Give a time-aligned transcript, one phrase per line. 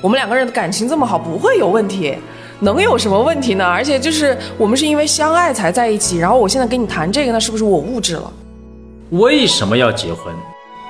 [0.00, 2.14] 我们两个人的感情这么好，不会有问题，
[2.60, 3.64] 能有什么问题呢？
[3.64, 8.32] 而且就是我们是因为相爱才在一起，然后我现在跟你谈这个，那是不是我物质了？
[9.10, 10.32] 为什么要结婚？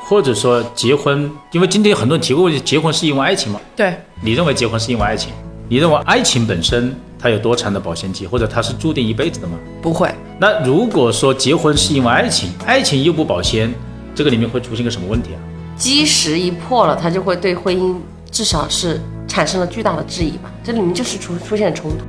[0.04, 1.30] 或者说结婚？
[1.52, 3.58] 因为今天很多人提过问题，结婚是因为爱情吗？
[3.74, 5.32] 对，你认为结婚是因为爱情？
[5.68, 9.58] 你认为爱情本身它有多长的保鲜期，或者它是注定一辈子的吗？
[9.80, 10.10] 不会。
[10.38, 13.72] 那如果说结婚是因为爱情，爱情又不保鲜，
[14.14, 15.40] 这个里面会出现个什么问题啊？
[15.76, 17.94] 基石一破了，它就会对婚姻
[18.30, 20.50] 至少是产生了巨大的质疑吧？
[20.62, 22.04] 这里面就是出出现冲突，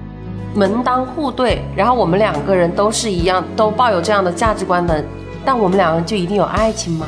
[0.59, 5.03] 门当户对，然后我们两个人都是一样，都抱有这样的价值观的，
[5.45, 7.07] 但我们两个人就一定有爱情吗？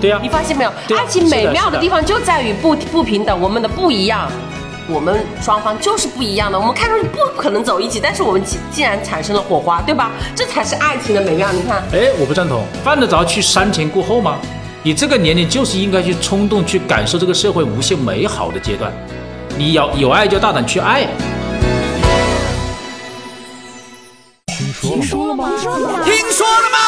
[0.00, 0.70] 对呀、你发现没有？
[0.70, 4.30] 啊爱情美妙的的地方就在于不不平等，我们的不一样，
[4.88, 6.58] 我们双方就是不一样的。
[6.58, 10.10] 我们看上去不可能走一起，但是我们既既然产生了火花，对吧？
[10.34, 11.50] 这才是爱情的美妙。
[11.50, 14.36] 你看，哎，我不赞同，犯得着去瞻前顾后吗？
[14.86, 18.92] 你这个年龄就是应该去冲动，去感受这个社会无限美好的阶段。
[19.58, 21.08] 你要有爱就大胆去爱。
[24.80, 25.50] 听说了吗？
[25.58, 26.04] 听说了吗？
[26.04, 26.78] 听说了吗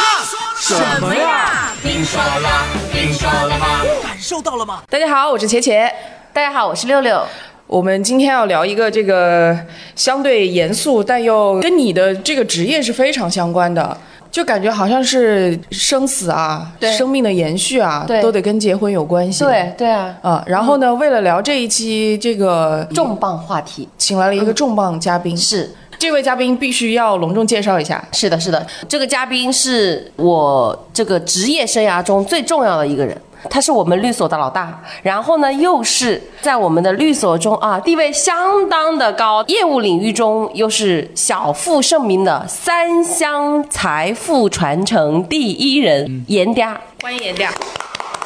[0.61, 1.73] 什么呀？
[1.83, 2.49] 听说了，
[2.93, 3.67] 听说了吗？
[4.01, 4.85] 感受到了吗？
[4.89, 5.91] 大家好，我是茄茄。
[6.33, 7.21] 大家好，我是六六。
[7.67, 9.59] 我们今天要聊一个这个
[9.97, 13.99] 相对严肃，但又跟你的这个职业是非常相关的，
[14.31, 16.93] 就感觉好像是生死啊，对。
[16.93, 18.23] 生命的延续啊，对。
[18.23, 19.45] 都得跟结婚有关系。
[19.45, 23.89] 对对啊，啊，然后呢，为了聊这一期这个，重磅话题。
[23.97, 25.71] 请来了一个重磅嘉宾，是。
[25.99, 28.03] 这位嘉宾必须要隆重介绍一下。
[28.12, 33.21] 是的，是的，这个嘉宾是我这个职业生涯中最重要的一个人。
[33.48, 46.75] 他是我们律所的老大，然后呢，又是在我们的律所中啊地位相当的高，业务领域中又是小负盛名的三湘财富传承第一人严嗲。
[47.03, 47.48] 欢迎严嗲。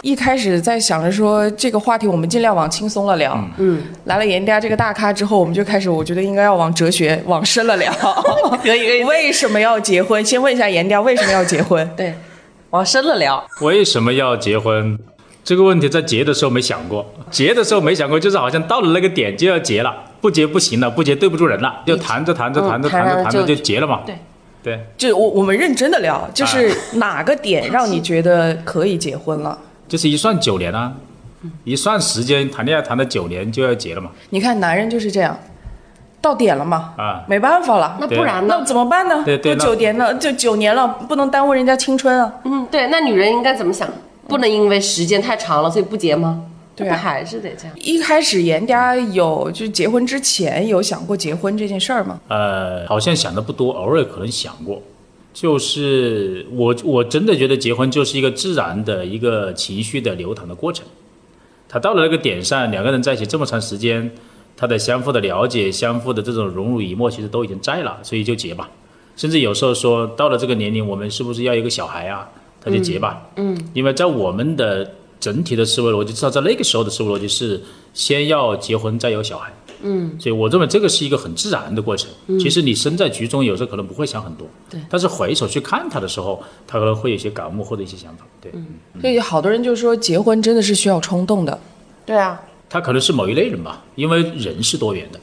[0.01, 7.93] 一开始在想着说这个话题我们尽量往轻松了聊，嗯，来了严嗲这个大咖之后，我们就开始，我觉得应该要往哲学往深了聊。
[8.65, 10.25] 可以可以为什么要结婚？
[10.25, 11.89] 先问一下严嗲为什么要结婚？
[11.97, 12.13] 对，
[12.73, 13.47] 往深了聊。
[13.61, 14.99] 为什么要结婚？
[15.45, 24.01] 这个问题在结的时候没想过，结的时候没想过，就是好像到了那个点就要结了，不结不行了，不结对不住人了，就谈着谈着嗯谈着谈着谈着就就结了嘛。
[24.07, 24.17] 对
[24.63, 29.59] 对，就我我们认真的聊，就是哪个点让你觉得可以结婚了？
[29.87, 30.95] 就是一算九年啊，
[31.65, 34.11] 一算时间谈恋爱谈了九年就要结了嘛。
[34.31, 35.39] 你看男人就是这样，
[36.23, 38.65] 到点了嘛，啊没办法了，那不然呢那？
[38.65, 39.17] 怎么办呢？
[39.19, 42.33] 都对对那九年了，就九年了，不能耽误人家青春啊。
[42.45, 43.87] 嗯，对，那女人应该怎么想？
[44.29, 46.45] 不能因为时间太长了，所以不结吗？
[46.75, 47.77] 对啊不还是得这样。
[47.77, 52.19] 一开始严家有就结婚之前有想过结婚这件事儿吗？
[52.29, 54.81] 呃，好像想的不多，偶尔可能想过。
[55.35, 60.87] 就是我我真的觉得结婚就是一个自然的一个情绪的流淌的过程。
[61.69, 64.11] 他到了那个点上，两个人在一起这么长时间，
[64.57, 68.69] 他的相互的了解、相互的这种荣辱以沫，其实都已经在了，所以就结吧。
[69.17, 72.29] 甚至有时候说到了这个年龄，我们是不是要一个小孩啊？
[72.65, 73.27] 他就结吧。
[73.37, 77.61] 嗯，因为在我们的整体的思维逻辑，至少在那个时候的思维逻辑是
[77.93, 79.53] 先要结婚再有小孩。
[79.85, 82.09] 嗯，所以我认为这个是一个很自然的过程。
[82.39, 84.81] 其实你身在局中，有时候可能不会想很多，对。
[84.89, 88.53] 但是回首去看他的时候，他可能会有一些感悟或者一些想法，对。
[89.01, 91.59] 所以好多人就说结婚真的是需要冲动的。
[92.07, 92.41] 对啊，
[92.73, 95.21] 他可能是某一类人吧，因为人是多元的。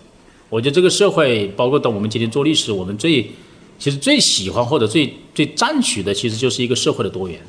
[0.50, 3.24] 我觉得这个社会，包括到我们今天做历史，我们最
[3.80, 7.42] 其实最喜欢或者最最赞许的，其实就是一个社会的多元，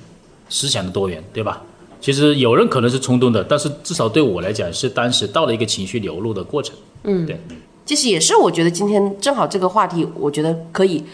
[0.48, 1.62] 思想的多元，对吧？
[2.00, 6.74] 其实有人可能是冲动的，但是至少对我来讲，是当时到了一个情绪流露的过程。
[7.04, 7.38] 嗯，对。
[7.84, 11.04] 其实也是我觉得今天正好这个话题，我觉得可以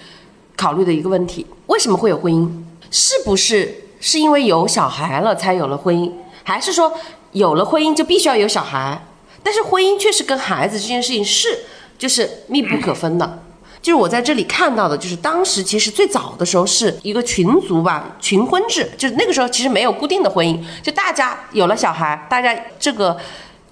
[0.57, 2.49] 考虑的一个问题：为什么会有婚姻？
[2.93, 6.09] 是不是是因为有小孩了才有了婚姻，
[6.45, 6.93] 还是说
[7.33, 9.03] 有了婚姻就必须要有小孩？
[9.43, 11.61] 但是婚姻确实跟孩子这件事情是
[11.97, 13.43] 就是密不可分的。
[13.83, 23.17] 就是我在这里看到的，就是当时其实最早的时候是一个群族吧，群婚制，就是那个时候其实没有固定的婚姻，就大家有了小孩，大家这个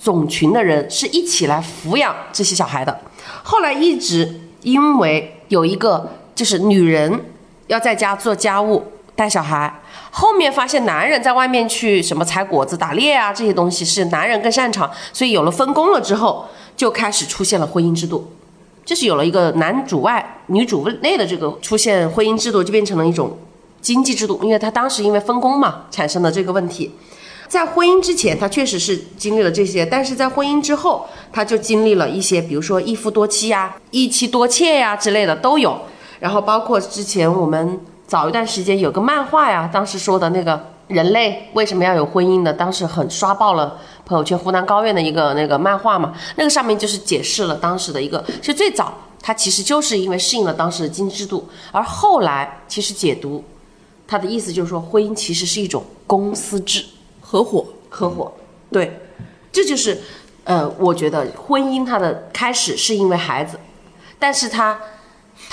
[0.01, 3.01] 种群的人是一起来抚养这些小孩的。
[3.43, 7.25] 后来一直因为有一个就是女人
[7.67, 9.83] 要在家做家务、带小孩，
[10.17, 16.47] 后面发现男人在外面去什么采果子、打猎啊这些东西是男人更擅长，所以有了分工了之后，
[16.77, 18.33] 就开始出现了婚姻制度。
[18.85, 23.37] 就是有了一个男主外女主内的这个出现，婚姻制度就变成了一种
[23.81, 26.93] 经济制度，因为他当时因为分工嘛产生的这个问题。
[27.49, 35.77] 在婚姻之前，他确实是经历了这些，但是在婚姻之后，他就经历了一些，比如说一夫多妻呀、一妻多妾呀之类的都有。
[36.21, 42.53] 然后包括之前我们早一段时间有个漫画呀，当时说的那个人类为什么要有婚姻呢？
[42.53, 48.93] 当时很刷爆了朋友圈湖南高院的一个那个漫画嘛，那个上面就是解释了当时的一个，其实最早
[49.23, 53.43] 它其实就是因为适应了当时的经济制度，而后来其实解读
[54.07, 56.85] 它的意思就是说，婚姻其实是一种公司制。
[57.21, 58.33] 合伙，合伙，
[58.71, 59.01] 对，
[59.51, 60.01] 这就是，
[60.45, 63.59] 呃，我觉得婚姻它的开始是因为孩子，
[64.21, 64.79] 但是它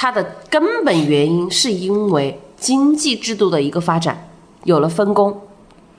[0.01, 4.27] 它的根本原因是因为经济制度的一个发展，
[4.63, 5.39] 有了分工，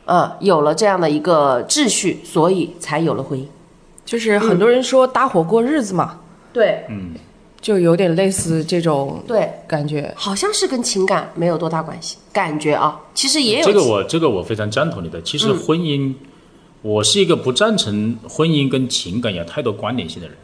[0.06, 3.44] 啊、有了这样的一个秩序，所以才有了婚姻。
[4.04, 6.18] 就是很多人说搭伙过日子嘛，
[6.52, 7.14] 对嗯
[7.60, 10.12] 就有点类似这种对，感觉。
[10.16, 15.22] 好像是跟情感没有多大关系，感觉啊，其实也有这个我这个我非常赞同你的。
[15.22, 16.12] 其实婚姻，
[16.82, 20.36] 我是一个不赞成婚姻跟情感有太多关联性的人。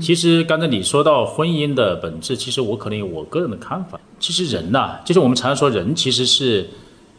[0.00, 4.00] 其实刚才你说到婚姻的本质，其实我可能有我个人的看法。
[4.18, 6.68] 其实人呐、就是我们常说人其实是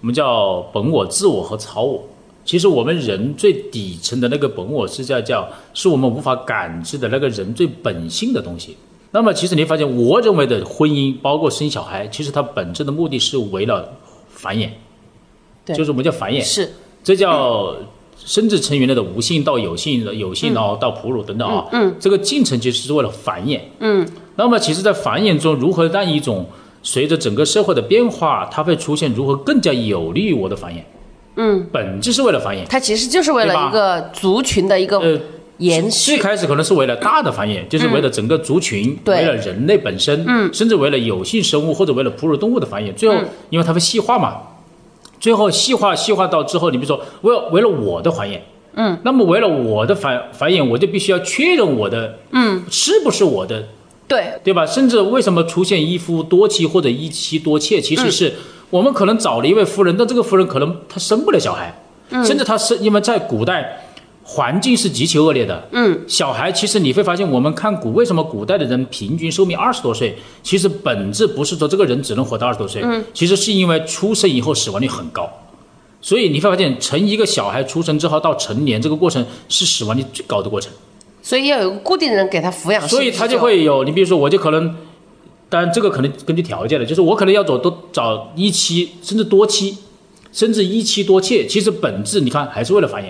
[0.01, 2.03] 我们叫本我、自我和超我。
[2.43, 8.75] 其实我们人最底层的那个本我是叫叫，是我们无法感知的那个人最本性的东西。
[9.11, 13.89] 那么其实你会发现，我认为的婚姻，包括生小孩，其实它本质的目的是为了
[14.29, 14.69] 繁衍，
[15.65, 16.41] 对就是我们叫繁衍。
[16.41, 16.73] 是
[17.03, 17.75] 这叫
[18.25, 21.65] 生殖成员类的无性到有性的有性，然后到哺乳等等啊。
[21.71, 23.59] 嗯，这个进程其实是为了繁衍。
[23.79, 24.05] 嗯，
[24.35, 26.45] 那么其实，在繁衍中，如何让一种
[26.83, 30.79] 随着整个社会的变化，它会出现如何更加有利于我的繁衍？
[31.37, 32.65] 嗯，本质是为了繁衍。
[32.67, 35.19] 它其实就是为了一个族群的一个呃，
[35.59, 36.17] 延最续。
[36.17, 42.91] 开始可能是为了大的繁衍，就是为了整个族群，为了人类本身，嗯，甚至为了有性生物或者为了哺乳动物的繁衍。
[42.95, 44.37] 最后，嗯因为它会细化嘛，
[45.19, 48.39] 最后细化细化到之后，你比如说，为了为了我的繁衍，
[48.75, 53.67] 嗯，那么为了我的繁繁衍，我就必须要确认我的，嗯，是不是我的，
[54.07, 54.65] 对，对吧？
[54.65, 58.33] 甚至为什么出现一夫多妻或者一妻多妾，其实是
[58.69, 61.81] 我们可能找了一位夫人，但这个夫人可能她生不了小孩，
[62.23, 63.86] 甚至她是，因为在古代
[64.29, 75.29] 环境是极其恶劣的，嗯，小孩其实你会发现，我们看古为什么古代的人平均寿命二十多岁，其实本质不是说这个人只能活到二十多岁，嗯，其实是因为出生以后死亡率很高。
[76.01, 80.73] 所以你会发现，从一个小孩出生之后到成年这个过程是死亡率最高的过程。
[81.21, 84.75] 所以要有个固定的人给他抚养，所以他就会有，你比如说，我就可能，
[85.47, 89.77] 当然这个可能根据条件的，就是我可能要走多找一妻，甚至多妻，
[90.31, 93.07] 甚至一妻多妾，其实本质你看还是为了繁衍，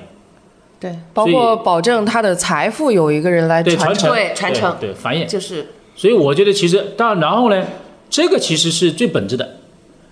[0.79, 5.25] 对，包括保证他的财富有一个人来传承，对传承对对繁衍。
[5.25, 7.65] 就是所以我觉得其实，当然，然后呢，
[8.09, 9.57] 这个其实是最本质的。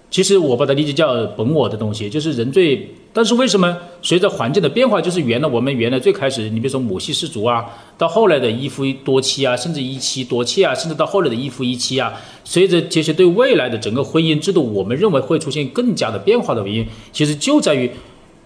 [0.09, 2.89] 其实我把它理解叫本我的东西，就是人最。
[3.13, 7.65] 但是为什么随着环境的变化，就是原来我们原来最开始，你比如说母系氏族啊，
[7.97, 12.13] 到后来的一夫多妻啊，甚至一妻多妾啊，甚至到后来的一夫一妻啊，
[12.44, 17.89] 随着这些对未来的整个婚姻制度，我们认为会出现更加的变化的原因，其实就在于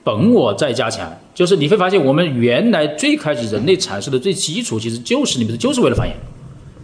[0.04, 1.12] 本我在加强。
[1.34, 6.12] 就是你会发现，我们原来最开始人类产生的最基础，其实就是你们就是为了繁衍。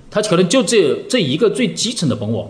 [0.10, 2.50] 它可能就这这一个最基层的本我，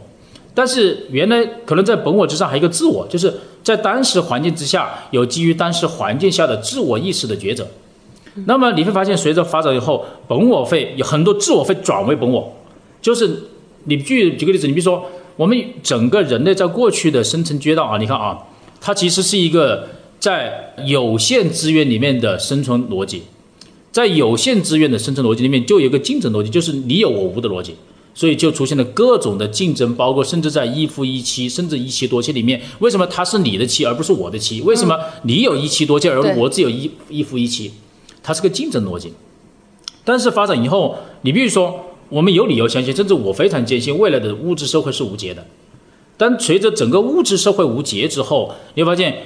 [0.54, 3.34] 但是原来可能在本我之上还有一个自我，就是
[3.64, 7.66] 在当时环境之下有基于当时环境下的自我意识的抉择。
[8.46, 12.54] 那么你会发现，随着发展以后，本我会有很多自我会转为本我，
[13.02, 13.28] 就是
[13.86, 15.04] 你举举个例子，你比如说
[15.38, 18.38] 我们整个人类在过去的生存阶段啊，你看啊，
[18.80, 19.88] 它其实是一个
[20.20, 23.24] 在有限资源里面的生存逻辑。
[23.92, 27.76] 在有限资源的生存逻辑里面，就有一个竞争逻辑，就是你有我无的逻辑，
[28.14, 34.62] 所以就出现了各种的竞争，包括甚至在一夫一妻，甚至一妻多妾里面，为什么他是你的妻而不是我的妻？
[34.64, 37.72] 为什么你有一妻多妾而我只有一一夫一妻？
[38.22, 39.14] 它是个竞争逻辑。
[40.04, 41.80] 但是发展以后，你比如说，
[42.10, 45.46] 我们有理由相信，甚至我非常坚信，未来的物质社会是无解的。
[46.18, 49.24] 但随着整个物质社会无解之后，你会发现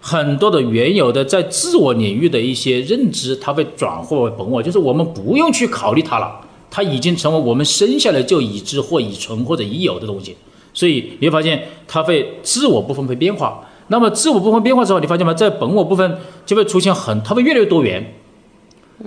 [0.00, 6.40] 很多的原有的在自我领域的一些认知，它会转化为本我，就是我们不用去考虑它了，
[6.70, 10.36] 它已经成为我们生下来就已知或已存或者已有的东西。
[10.72, 13.64] 所以你会发现，它会自我部分会变化。
[13.88, 15.34] 那么自我部分变化之后，你发现吗？
[15.34, 18.14] 在本我部分就会出现很，它会越来越多元。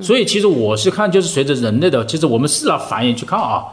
[0.02, 3.64] 所以其实我是看，就是随着人类的，其实我们是拿繁衍去看啊，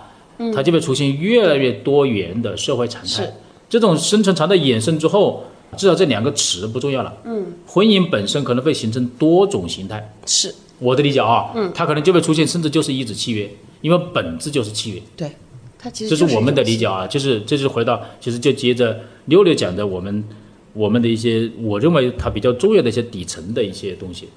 [0.54, 3.32] 它就会出现越来越多元的社会常态是。
[3.68, 5.44] 这种生存常态衍生之后，
[5.76, 7.16] 至少这两个词不重要了。
[7.24, 10.14] 嗯，婚姻本身可能会形成多种形态。
[10.26, 15.02] 是我的理解啊，嗯，它可能就会出现，甚至就是一纸契约，因为本质就是契约。
[15.16, 15.30] 对，
[15.78, 20.24] 它其实就是这我们的理解啊，就是这就是回到，其实就接着六六讲的我们
[20.72, 24.28] 我们的一些，我认为它比较重要的一些底层的一些东西，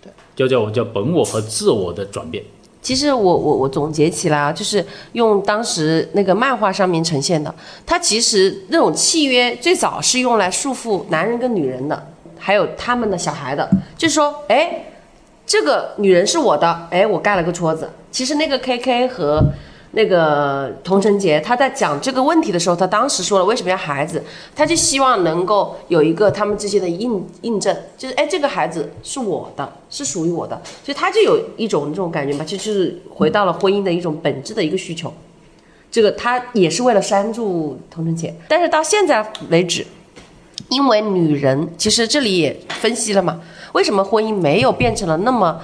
[0.00, 2.44] 对，叫叫叫本我和自我的转变。
[2.80, 7.52] 其实我我我总结起来啊，就是用当时那个漫画上面呈现的，
[7.84, 12.06] 它其实那种契约最早是用来束缚男人跟女人的，
[12.38, 14.84] 还有他们的小孩的，就是说，哎，
[15.44, 17.90] 这个女人是我的，哎，我盖了个戳子。
[18.10, 19.42] 其实那个 K K 和
[19.92, 24.22] 那个童晨杰他在讲这个问题的时候，他当时说了为什么要孩子，
[24.54, 35.12] 他就希望能够有一个他们之间的印印证，就是哎，这个孩子是我的，是属于我的，所以他就有一种这种感觉嘛，就就是回到了婚姻的一种本质的一个需求。
[35.90, 39.86] 这个他也是为了拴住童晨杰，但是到现在为止，
[40.68, 43.40] 因为女人其实这里也分析了嘛，
[43.72, 45.58] 为什么婚姻没有变成了那么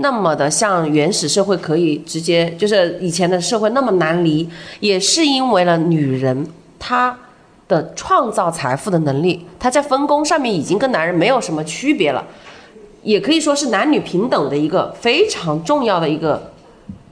[0.00, 4.48] 那么的像原始社会可以直接就是以前的社会那么难离，
[4.80, 6.46] 也是因为了女人
[6.78, 7.18] 她
[7.66, 12.24] 的创造财富的能力，她在分工上面已经跟男人没有什么区别了，
[13.02, 16.52] 也可以说是男女平等的一个非常重要的一个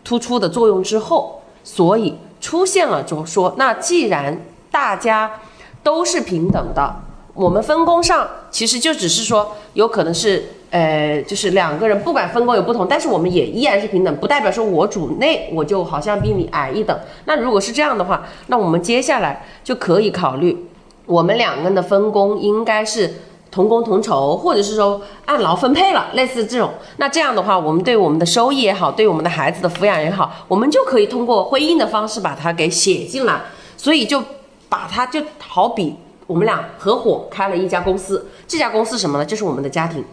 [0.04, 4.40] 突出的作用之后，所以出现了就说，那既然
[4.70, 5.40] 大家
[5.82, 6.94] 都是平等的，
[7.36, 16.98] 我们分工上其实就只是说，有可能是呃，就是两个人不管分工有不同，但是我们也依然是平等，不代表说我主内我就好像比你矮一等。
[17.26, 20.66] 那如果是这样的话，那我们接下来就可以考虑，
[21.04, 23.14] 我们两个人的分工应该是
[23.50, 26.70] 同工同酬，或者是说按劳分配了，类似这种。
[26.96, 33.42] 那这样的话，我们对我们的收益也好，对我们的孩子的抚养也好，我们就可以通过婚姻的方式把它给写进来。
[33.76, 34.22] 所以就
[34.70, 35.94] 把它就好比
[36.26, 39.24] 我们俩合伙开了一家公司，这家公司什么呢？
[39.24, 40.04] 就是我们的家庭。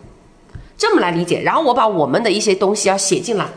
[0.75, 3.47] 这么来理解，然后我把我们的一些东西要写进来，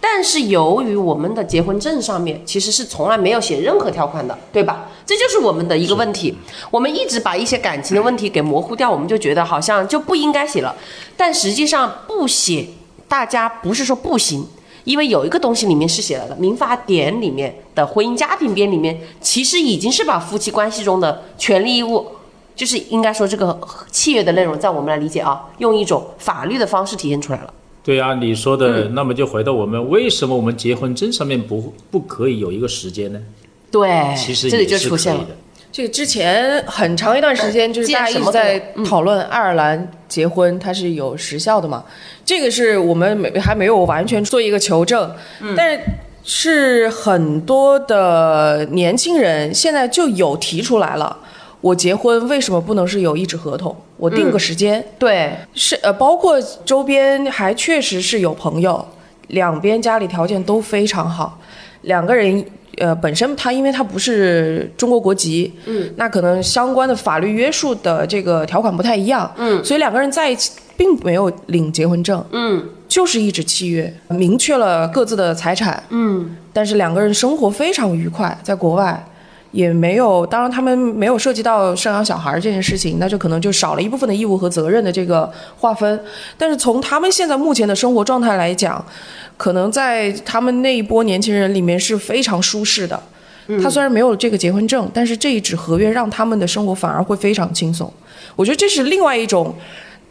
[0.00, 4.88] 但是由于我们的结婚证上面其实是从来没有写任何条款的，对吧？
[5.04, 6.34] 这就是我们的一个问题。
[6.70, 10.74] 我们一直把一些感情的问题给模糊掉，我们就觉得好像就不应该写了，
[11.16, 12.64] 但实际上不写，
[13.08, 14.46] 大家不是说不行，
[14.90, 22.08] 因为有一个东西里面是写了的，《民法典》里面的婚姻家庭编里面，其实已经是把夫妻关系中的权利义务。
[22.56, 23.58] 就是应该说，这个
[23.90, 27.54] 契约的内容，在我们来理解啊，用一种法律的方式体现出来了。
[27.82, 33.20] 对啊，你说的，那么就回到我们为什么我们结婚证上面不不可以有一个时间呢？
[33.70, 35.24] 对，其实这里也就是出现了。
[35.80, 41.82] 这个之前很长一段时间，就是大家一直在讨论爱尔兰结婚它是有时效的嘛，
[42.22, 45.10] 这个是我们没还没有完全做一个求证，
[45.56, 45.80] 但是
[46.22, 51.16] 是很多的年轻人现在就有提出来了。
[51.62, 53.74] 我结婚为什么不能是有一纸合同？
[53.96, 58.86] 我定个时间，对，是呃，包括周边还确实是有朋友，
[59.28, 61.40] 两边家里条件都非常好，
[61.82, 62.44] 两个人
[62.78, 79.06] 呃本身他因为他不是中国国籍，嗯，那可能相关的法律约束的这个条款不太一样，嗯，所以两个人在一起并没有领结婚证，嗯，就是一纸契约，明确了各自的财产，嗯，但是两个人生活非常愉快，在国外。
[79.52, 86.00] 也没有，当然他们没有涉及到生养小孩这件事情，那就可能就少了一部分的义务和责任的这个划分。
[86.38, 88.84] 但是从他们现在目前的生活状态来讲，
[89.36, 93.02] 可能在他们那一波年轻人里面是非常舒适的。
[93.60, 97.92] 他虽然没有这个结婚证，但是这一纸合约让他们的生活反而会非常轻松。
[98.36, 99.52] 我觉得这是另外一种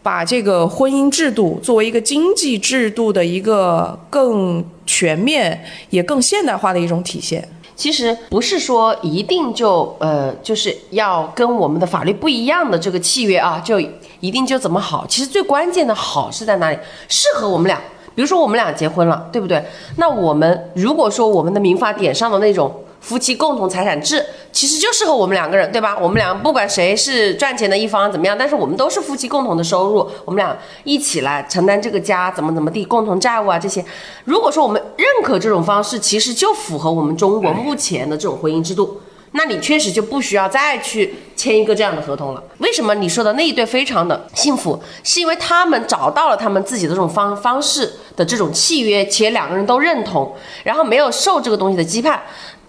[0.03, 7.48] 把这个婚姻制度作为一个经济制度的一个更全面也更现代化的一种体现。
[7.79, 13.79] 其实不是说一定就呃就是要跟我们的法律不一样的这个契约啊，就
[14.19, 15.05] 一定就怎么好。
[15.07, 16.77] 其实最关键的好是在哪里？
[17.07, 17.81] 适合我们俩。
[18.13, 19.63] 比如说我们俩结婚了，对不对？
[19.95, 22.69] 那我们如果说我们的民法典上的那种
[23.01, 25.97] 夫妻共同财产制，其实就适合我们两个人，对吧？
[25.99, 33.83] 我们俩不管谁是赚钱的一方怎么样，但是我们都是夫妻共同的收入，我们俩一起来承担这个家怎么怎么地，共同债务啊这些。
[34.25, 39.01] 如果说我们认可这种方式，其实就符合我们中国目前的这种婚姻制度。
[39.31, 42.43] 那你确实就不需要再去签一个这样的合同了。
[42.57, 44.81] 为什么你说的那一对非常的幸福？
[45.03, 52.17] 是因为他们找到了他们自己的这种方方式的这种契约，且两个人都认同，然后没有受这个东西的羁绊。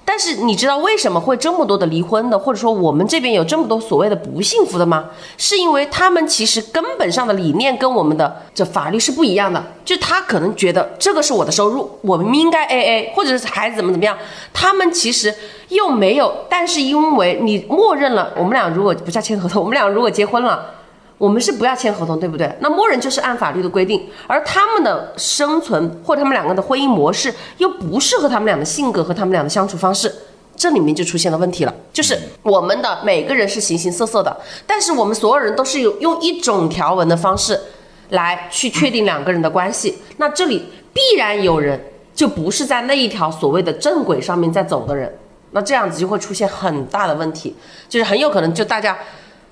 [0.04, 5.06] 但是你知道为什么会这么多的离婚的，或者说我们这边有这么多所谓的不幸福的吗？
[5.38, 9.64] 是因为他们其实根本上的理念跟我们的这法律是不一样的。
[9.84, 14.18] 就他可能觉得这个是我的收入，我们应该 A A，或者是孩子怎么怎么样，
[14.52, 15.32] 他们其实
[15.68, 16.34] 又没有。
[16.48, 20.74] 但是因为你默认了，我们俩如果不叫签合同，我们俩如果结婚了。
[21.20, 22.50] 我们是不要签合同，对不对？
[22.60, 30.10] 那默认就是按法律的规定，而他们的生存或他们两个的婚姻模式又不适合他们俩的性格和他们俩的相处方式，
[30.56, 31.74] 这里面就出现了问题了。
[31.92, 34.34] 就是我们的每个人是形形色色的，
[34.66, 37.60] 但是我们所有人都是有用一种条文的方式
[38.08, 41.78] 来去确定两个人的关系，那这里必然有人
[42.14, 45.14] 就不是在那一条所谓的正轨上面在走的人，
[45.50, 47.54] 那这样子就会出现很大的问题，
[47.90, 48.96] 就是很有可能就大家。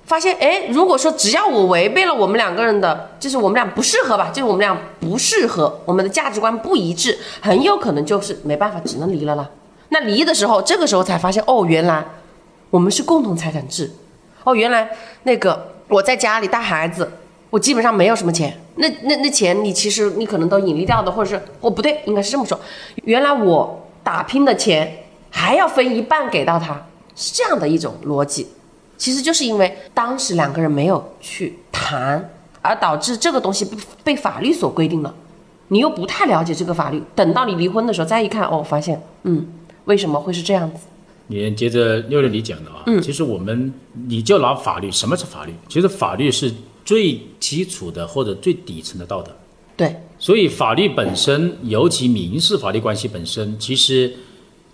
[0.09, 9.47] 发现，哎，如果说只要我违背了我们两个人的，就是我们俩不适合吧，就是我们俩不适合，我们的价值观不一致，很有可能就是没办法，只能离了啦。
[9.89, 12.03] 那离的时候，这个时候才发现，哦，原来
[12.71, 13.91] 我们是共同财产制，
[14.43, 14.89] 哦，原来
[15.21, 17.07] 那个我在家里带孩子，
[17.51, 22.59] 我基本上没有什么钱，那那那钱你其实你可能都隐匿掉的，或者是哦不对，应该是这么说，
[23.03, 24.91] 原来我打拼的钱
[25.29, 28.47] 还要分一半给到他，是这样的一种逻辑。
[28.99, 32.29] 其实就是因为当时两个人没有去谈，
[32.61, 35.15] 而导致这个东西被被法律所规定了。
[35.69, 39.47] 你又不太了解这个法律，等到你离婚的时候再一看，哦，发现，嗯，
[39.85, 40.81] 为什么会是这样子？
[41.27, 43.71] 你接着六六你讲的啊，嗯其实我们
[44.07, 45.53] 你就拿法律，什么是法律？
[45.69, 46.51] 其实法律是
[46.83, 49.31] 最基础的或者最底层的道德。
[49.77, 54.11] 对，所以法律本身，尤其民事法律关系本身，其实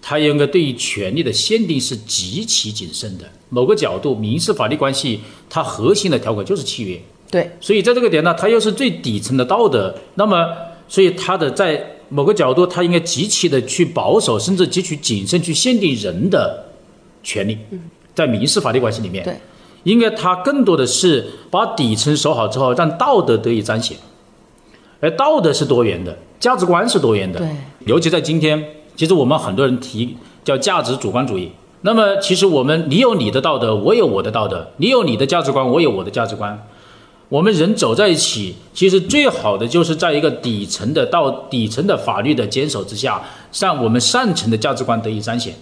[0.02, 3.30] 它应该对于权利的限定是极其谨慎的。
[3.56, 7.00] 某个角度，民事法律关系它核心的条款就是契约，
[7.32, 9.96] 对，所以在这个点呢，它又是最底层的道德。
[10.16, 10.46] 那么，
[10.90, 16.66] 所以它的在某个角度，它应该极其的去保守，甚至极其谨慎去限定人的
[17.24, 17.58] 权利，
[18.14, 19.38] 在民事法律关系里面，对，
[19.84, 23.98] 应该它更多的是把底层守好之后，让道德得以彰显。
[25.00, 27.48] 而道德是多元的，价值观是多元的，对，
[27.86, 28.62] 尤其在今天，
[28.98, 31.50] 其实我们很多人提叫价值主观主义。
[31.86, 36.68] 那么，其实我们你有你的道德，我有我的道德；你有你的价值观，我有我的价值观。
[37.30, 43.22] 我们人走在一起，其实最好的就是在一个底层的道、底层的法律的坚守之下，
[43.60, 45.54] 让我们上层的价值观得以彰显，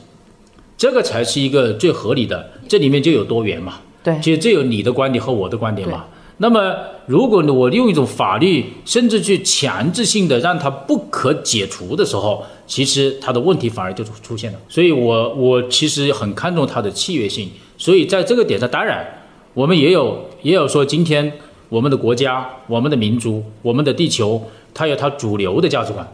[0.77, 2.51] 这个才是一个最合理的。
[2.69, 6.05] 这里面就有多元嘛，对其实这有你的观点和我的观点嘛。
[6.37, 6.75] 那么，
[7.05, 14.59] 如果我用一种法律，甚至去强制性的让它不可解除的时候，其实它的问题反而就出现了。
[14.67, 17.49] 所以我我其实很看重它的契约性。
[17.77, 19.05] 所以在这个点上，当然
[19.53, 21.31] 我们也有也有说，今天
[21.69, 24.41] 我们的国家、我们的民族、我们的地球，
[24.73, 26.05] 它有它主流的价值观。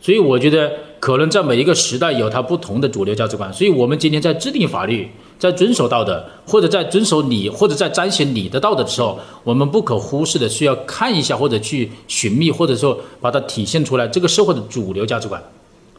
[0.00, 3.52] 所以我觉得，可能在每一个时代有它不同的主流价值观。
[3.52, 15.42] 所以我们今天在制定法律，在遵守道德，或者在遵守你，或者在彰显你的道德的时候，我们不可忽视的需要看一下，或者去寻觅，或者说把它体现出来这个社会的主流价值观，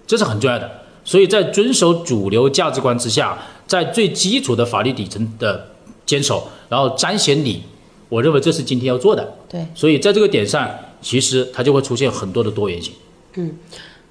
[0.08, 0.70] 这是很重要的。
[1.04, 5.68] 所以在遵守主流价值观之下，在最基础的法律底层的
[6.06, 7.64] 坚守，然后彰显你，
[8.10, 9.34] 我认为这是今天要做的。
[9.48, 10.70] 对，所以在这个点上，
[11.02, 12.94] 其实它就会出现很多的多元性。
[13.36, 13.56] 嗯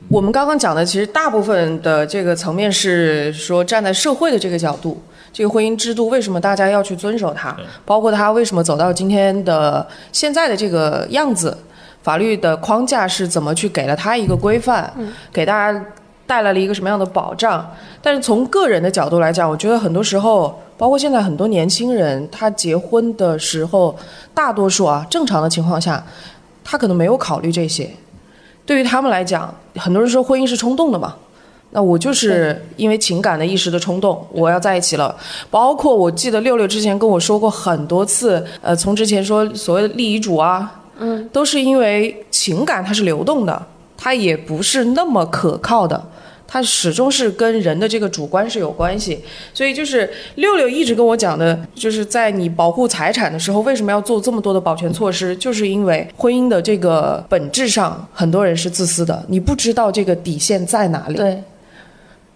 [0.08, 11.56] 我们刚刚讲的，其实大部分的这个层面是说站在社会的这个角度，这个婚姻制度为什么大家要去遵守它，包括它为什么走到今天的现在的这个样子，
[12.02, 14.92] 法律的框架是怎么去给了它一个规范，
[15.32, 15.84] 给大家
[16.26, 17.70] 带来了一个什么样的保障。
[18.00, 23.94] 但是从个人的角度来讲，我觉得很多时候，包括现在很多年轻人，他结婚的时候，
[24.32, 26.04] 大多数啊正常的情况下，
[26.64, 27.90] 他可能没有考虑这些。
[28.64, 31.14] 对于他们来讲，很多人说婚姻是冲动的嘛，
[31.70, 35.14] 那我就是因为情感的一时的冲动，我要在一起了。
[35.50, 46.02] 包括我记得六六之前跟我说过很多次，呃，从之前说所谓的立遗嘱啊，嗯，都是因为情感它是流动的，它也不是那么可靠的。
[46.48, 49.18] 它始终是跟人的这个主观是有关系，
[49.52, 55.34] 所以就是六六一直跟我讲的，就是在你保护财产的时候，为什么要做这么多的保全措施？
[55.36, 61.16] 就是因为婚姻的这个本质上，很多人是自私的，你不知道这个底线在哪里。
[61.16, 61.42] 对，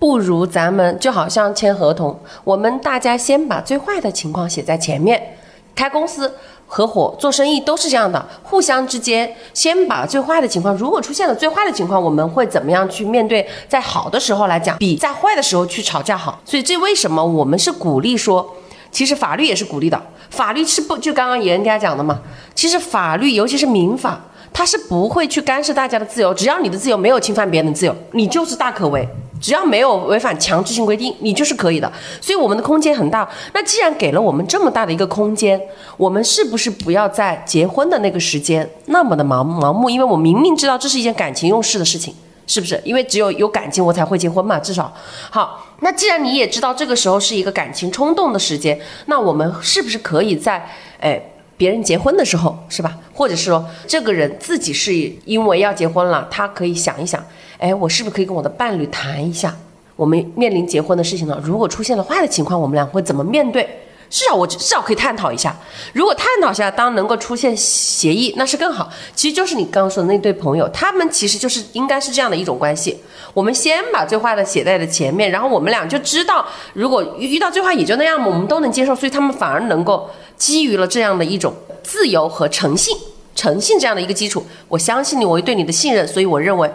[0.01, 5.37] 不如咱们就好像签合同，我们大家先把最坏的情况写在前面。
[5.75, 6.35] 开公司、
[6.67, 13.47] 合伙、做生意都是这样的，互相之间先把最坏的情况，如果出现了最坏的情况，我们会怎么样去面对？
[13.69, 16.41] 在好的时候来讲，比在坏的时候去吵架好。
[16.47, 18.57] 所以这为什么我们是鼓励说，
[18.91, 22.21] 其实法律也是鼓励的，法律是不就刚刚严人家讲的嘛？
[22.55, 24.19] 其实法律，尤其是民法。
[24.53, 29.09] 他是不会去干涉大家的自由，只要你的自由没有侵犯别人的自由，你就是大可为。
[29.41, 31.91] 只要没有违反强制性规定，你就是可以的。
[32.21, 33.27] 所以我们的空间很大。
[33.55, 35.59] 那既然给了我们这么大的一个空间，
[35.97, 39.89] 我们是不是不要在结婚的那个时间那么的盲盲目？
[39.89, 42.15] 因为我明明知道这是一件感情用事的事情，
[42.47, 42.79] 是不是？
[42.85, 44.93] 因为只有有感情我才会结婚嘛，至少
[45.31, 45.67] 好。
[45.79, 50.69] 那既然你也知道这个时候是一个感情冲动的时间，那我们是不是可以在
[51.01, 51.19] 哎？
[51.61, 52.97] 别人结婚的时候，是吧？
[53.13, 54.95] 或者是说，这个人自己是
[55.27, 57.23] 因为要结婚了，他可以想一想，
[57.59, 59.55] 哎，我是不是可以跟我的伴侣谈一下，
[59.95, 61.39] 我们面临结婚的事情了？
[61.45, 63.69] 如果出现了坏的情况，我们俩会怎么面对？
[64.09, 65.55] 至少我至少可以探讨一下。
[65.93, 68.91] 如果探讨下，当能够出现协议，那是更好。
[69.15, 72.99] 其实就是你刚刚说的那对朋友，他们其实就是应该是这样的一种关系。
[73.33, 82.97] 我们先把最坏的写在了前面，然后我们俩就知道，如果遇到最坏也就那样嘛，我们都能接受，所以他们反而能够基于了这样的一种自由和诚信，
[83.35, 86.73] 诚信这样的一个基础，我相信你，我对你的信任，所以我认为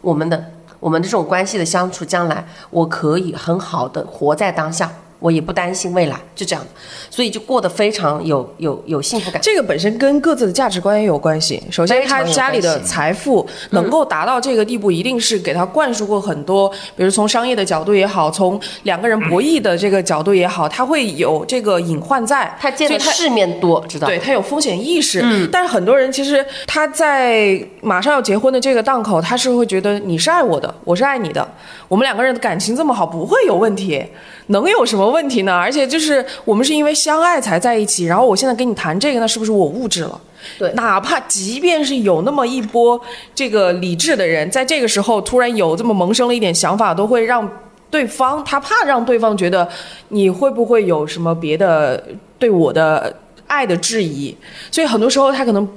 [0.00, 4.92] 我们的我们的这种关系的相处，将来我可以很好的活在当下。
[5.20, 6.64] 我也不担心未来，就这样，
[7.10, 9.40] 所以就过得非常有有有幸福感。
[9.42, 11.62] 这个本身跟各自的价值观也有关系。
[11.70, 22.56] 首先，他家里的财富能够达到这个地步，一定是给他灌输过很多，比如从商业的角度也好，从两个人博弈的这个角度也好，他会有这个隐患在。
[22.60, 24.06] 他见的世面多，知道？
[24.06, 25.20] 对他有风险意识。
[25.22, 25.48] 嗯。
[25.50, 31.46] 但是很多人其实他在马上要结婚的这个档口，他是会觉得你是爱我的，我是爱你的，
[31.88, 34.04] 我们两个人的感情这么好，不会有问题。
[34.50, 35.54] 能有什么问题呢？
[35.54, 40.20] 而且就是我们是因为相爱才在一起，然后我现在跟你谈这个，那是不是我物质了？
[40.58, 43.00] 对，哪怕即便是有那么一波
[43.34, 47.48] 这个理智的人，在这个时候突然有这么萌生了一点想法，都会让
[47.90, 49.68] 对方他怕让对方觉得
[50.08, 52.02] 你会不会有什么别的
[52.38, 53.14] 对我的
[53.46, 54.34] 爱的质疑，
[54.70, 55.68] 所以很多时候他可能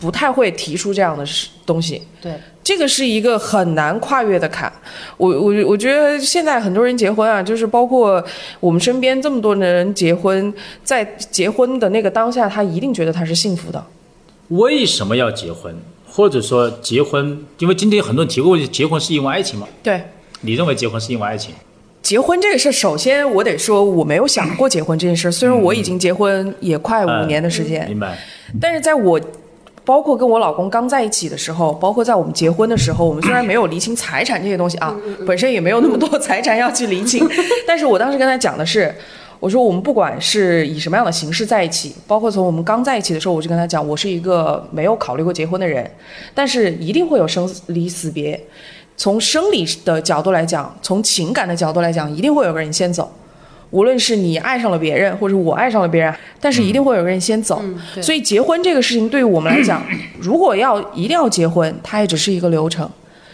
[0.00, 1.24] 不太会提出这样的
[1.64, 2.02] 东西。
[2.20, 2.32] 对。
[2.62, 4.70] 这个是一个很难跨越的坎，
[5.16, 8.22] 我我我觉得现在很多人结婚啊，就是包括
[8.60, 10.52] 我们身边这么多人结婚，
[10.84, 13.84] 在结婚的那个当下，他一定觉得他是幸福的。
[14.48, 15.74] 为什么要结婚？
[16.06, 17.44] 或者说结婚？
[17.58, 19.66] 因为今天很多人提过问题，结婚是因为爱情吗？
[19.82, 20.02] 对，
[20.42, 21.54] 你认为结婚是因为爱情？
[22.02, 25.32] 结婚这个事，首先我得说，我没有想过结婚这件事。
[25.32, 28.18] 虽然我已经结婚也快五年的时间，明白，
[28.60, 29.18] 但是在我。
[29.90, 37.28] 包括跟我老公刚在一起的时候，包括在我们结婚的时候，我们虽然没有厘清财产这些东西啊，本身也没有那么多财产要去厘清，
[37.66, 38.94] 但是我当时跟他讲的是，
[39.40, 45.90] 我说我们不管是以什么样的形式在一起，包括从我们刚在一起的时候，我就跟他讲，我是一个没有考虑过结婚的人，
[46.32, 48.40] 但是一定会有生离死别，
[48.96, 53.12] 从生理的角度来讲，从情感的角度来讲，一定会有个人先走。
[53.70, 57.62] 无论是你爱上了别人，或者我爱上了别人，但是一定会有个人先走。
[58.02, 59.82] 所以结婚这个事情对于我们来讲，
[60.20, 62.88] 如果要一定要结婚，它也只是一个流程。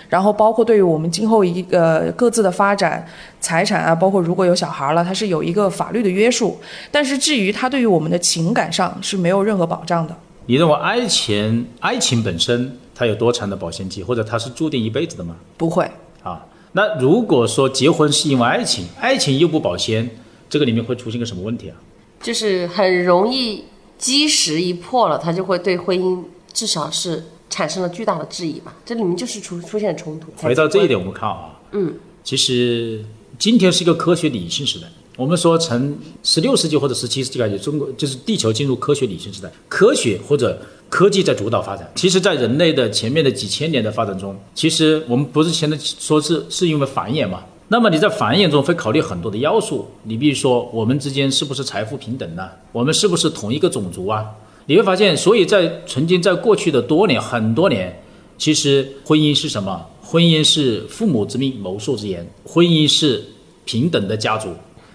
[0.08, 3.04] 然后包括对于我们今后一个各自的发展、
[3.40, 6.60] 财产啊，包括如果有小孩了，它是有一个法律的约束。
[6.92, 10.14] 但是至于它对于我们的情感上是没有任何保障的。
[10.46, 15.34] 你认为爱情爱情本身它有多长的保鲜期，或者它是注定一辈子的吗？
[15.56, 15.90] 不会
[16.22, 16.46] 啊。
[16.70, 20.08] 那如果说结婚是因为爱情，爱情又不保鲜。
[20.48, 21.76] 这个里面会出现个什么问题啊？
[22.22, 23.64] 就是很容易
[23.98, 28.74] 基石一破了，他就会对婚姻至少是产生了巨大的质疑吧。
[28.84, 30.32] 这里面就是出出现冲突。
[30.36, 33.04] 回到这一点，我们看啊，嗯，其实
[33.38, 34.86] 今天是一个科学理性时代。
[35.16, 41.90] 我们说从十六世纪或者十七世纪开始，中国就是地球进入科学理性时代，科学或者科技在主导发展。
[41.94, 47.42] 其实，在人类的前面的几千年的发展中，其实我们不是现在说是是因为繁衍嘛？
[47.68, 52.48] 那么你在繁衍中会考虑很多的要素，你比如说我们之间是不是财富平等呢？
[52.70, 54.24] 我们是不是同一个种族啊？
[54.66, 58.00] 你会发现，所以在曾经在过去的多年很多年，
[58.38, 59.84] 其实婚姻是什么？
[60.00, 63.24] 婚姻是父母之命，媒妁之言，婚姻是
[63.64, 64.50] 平等的家族，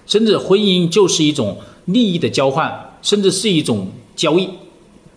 [0.05, 4.47] 甚至婚姻就是一种利益的交换，甚至是一种交易。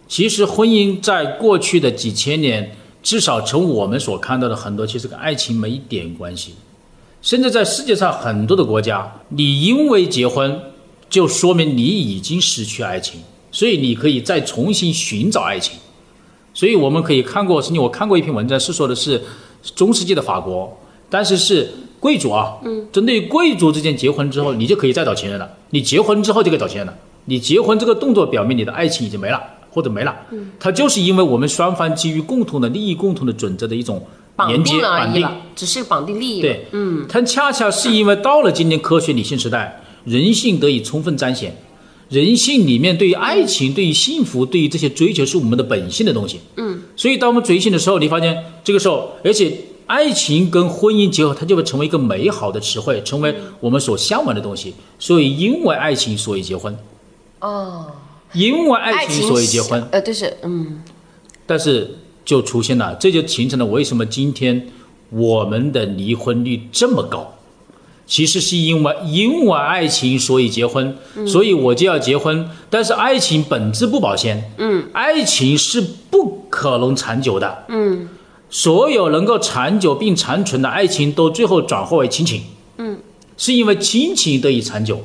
[0.09, 6.55] 其实婚姻在过去的几千年，至少从我们所看到的很多，其实跟爱情没一点关系。
[7.25, 10.61] 甚至在世界上很多的国家，你因为结婚，
[11.09, 13.19] 就说明你已经失去爱情，
[13.51, 15.75] 所以你可以再重新寻找爱情。
[16.53, 19.19] 所以我们可以看过，曾经我看过一篇文章，是说的是
[19.75, 20.71] 中世纪的法国，
[21.09, 25.51] 但是是贵族啊，嗯，针对贵族之间结婚之后，你就可以再找情人了。
[25.71, 26.95] 你结婚之后就可以找情人了。
[27.25, 34.05] 你结婚这个动作表明你的爱情已经没了或者没了，嗯，它就是因为我们双方基于共同的利益、共同的准则的一种。
[34.37, 36.41] 绑定而已了，只是绑定利益。
[36.41, 41.57] 对，嗯，它恰恰是因为到了今天科学理性时代，人性得以充分彰显，
[42.09, 46.41] 人性里面对于爱情、对于幸福、对于这些追求是我们的本性的东西。
[46.57, 54.75] 嗯，所以当我们追星的时候，你发现这个时候，而且爱情跟婚姻结合，它就会成为一个美好的词汇，成为我们所向往的东西。
[54.99, 56.77] 所以因为爱情，所以结婚。
[57.39, 57.87] 哦，
[58.33, 59.87] 因为爱情，所以结婚。
[59.93, 60.83] 呃，就是，嗯，
[61.47, 61.99] 但是。
[62.25, 64.69] 就出现了，这就形成了为什么今天
[65.11, 67.35] 我们的离婚率这么高？
[68.07, 70.95] 其实是因为因为爱情所以结婚，
[71.27, 72.49] 所以我就要结婚。
[72.69, 78.09] 但是爱情本质不保鲜，嗯，爱情是不可能长久的，嗯，
[78.51, 82.43] 所有能够长久并长存的爱情都最后转化为亲情，
[82.77, 82.99] 嗯，
[83.39, 85.01] 是因为亲情得以长久。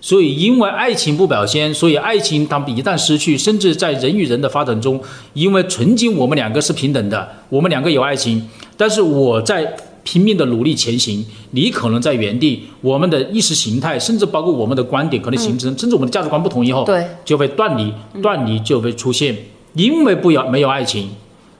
[0.00, 5.00] 所以，因为爱情不表现，所以爱情当一旦失去，甚至在人与人的发展中，
[5.34, 19.36] 因为曾经我们两个是平等的，我们两个有爱情，但是我在拼命的努力前行，你可能在原地，我们的意识形态，甚至包括我们的观点，可能形成，甚至我们的价值观不同以后，对，就会断离，断离就会出现，
[19.74, 21.10] 因为不要没有爱情，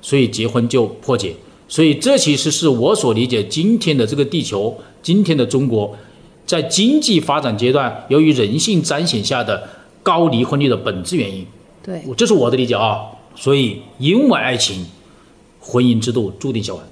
[0.01, 1.35] 所以结婚就破解。
[1.71, 5.95] 所以这其实是我所理解今天的这个地球，今天的中国，
[6.49, 9.69] 在经济发展阶段，由于人性彰显下的
[10.03, 11.47] 高离婚率的本质原因。
[11.83, 13.03] 对，这是我的理解啊。
[13.37, 14.87] 所以因为爱情，
[15.61, 16.83] 婚姻制度注定消亡。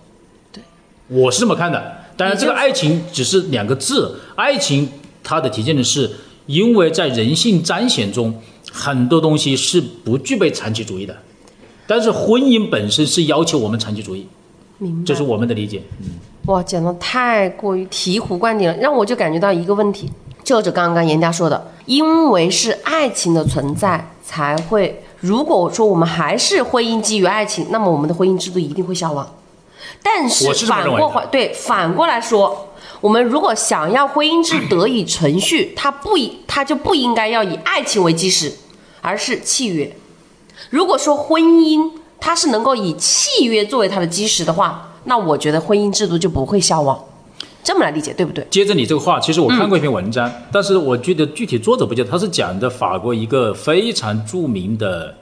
[0.53, 0.63] 对，
[1.09, 2.05] 我是这么看的。
[2.19, 4.87] 当然，这个爱情只是两个字，爱情
[5.23, 6.11] 它的体现的是，
[6.45, 8.39] 因为在人性彰显中，
[8.71, 11.17] 很多东西是不具备长期主义的，
[11.87, 14.27] 但是婚姻本身是要求我们长期主义，
[14.77, 15.05] 明白。
[15.07, 15.81] 这是我们的理解。
[16.47, 20.11] 哇，讲的太过于醍醐灌顶了，让我就感觉到一个问题，
[20.45, 25.03] 就是刚刚严家说的，因为是爱情的存在，才会。
[25.19, 29.29] 如果说我们还是婚姻基于爱情，那么我们的婚姻制度一定会消亡。
[30.03, 32.69] 但是反过来，对，反过来说，
[33.01, 38.53] 我们如果想要婚姻制得以存续，它不以它就不应该要以爱情为基石，
[39.01, 39.97] 而是契约。
[40.71, 46.99] 如果说婚姻它是能够以契约作为它的基石的话，那我觉得婚姻制度就不会消亡。
[47.65, 48.47] 这么来理解，对不对？
[48.49, 55.13] 接着你这个话，其实我看过一篇文嗯章，但是我记得具体作者不记得，他是讲的法国一个非常著名的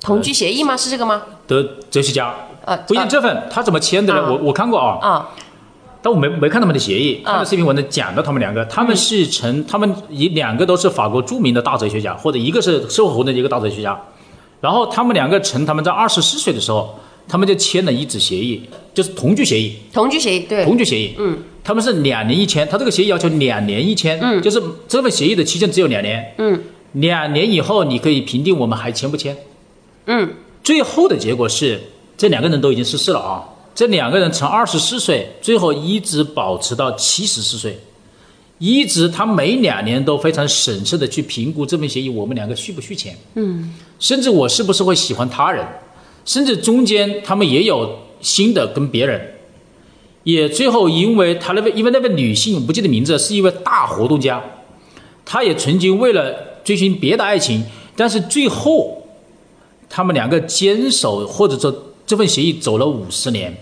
[0.00, 0.76] 同居协议吗？
[0.76, 1.22] 是这个吗？
[1.48, 2.32] 的哲学家，
[2.64, 4.20] 呃，不一定这份他怎么签的呢？
[4.20, 5.28] 啊我我看过啊，啊，
[6.00, 14.00] 但我没没看他们的协议，啊看了视频文章讲到他们两个，他们是成，他们以两个都是法国著名的大哲学家，或者一个是社会活动的一个大哲学家，
[14.60, 16.94] 然后他们两个成，他们在二十四岁的时候，
[17.28, 24.42] 他们就签了一纸协议，就是同居协议，同居协议，对，同居协议，嗯，他们是两年一签，他这个协议要求两年一签，嗯。
[24.42, 26.62] 就是这份协议的期限只有两年，嗯。
[26.92, 29.36] 两年以后你可以评定我们还签不签。
[30.06, 30.32] 嗯，
[30.62, 31.80] 最后的结果是，
[32.16, 33.42] 这两个人都已经逝世了啊。
[33.74, 37.76] 这两个人从二十四岁，最后一直保持到七十四岁，
[38.58, 45.66] 一直他每两年都非常审慎的去评估这份协议，我们两个续不续签，嗯，甚至我是不是会喜欢他人，
[46.24, 49.34] 甚至中间他们也有新的跟别人，
[50.22, 54.42] 也最后因为他那位因为那位女性我不记得名字，是一位大活动家，
[55.24, 56.34] 她也曾经为了
[56.64, 57.62] 追寻别的爱情，
[57.94, 59.06] 但是最后
[59.88, 61.74] 他们两个坚守或者说
[62.06, 63.54] 这份协议走了五十年。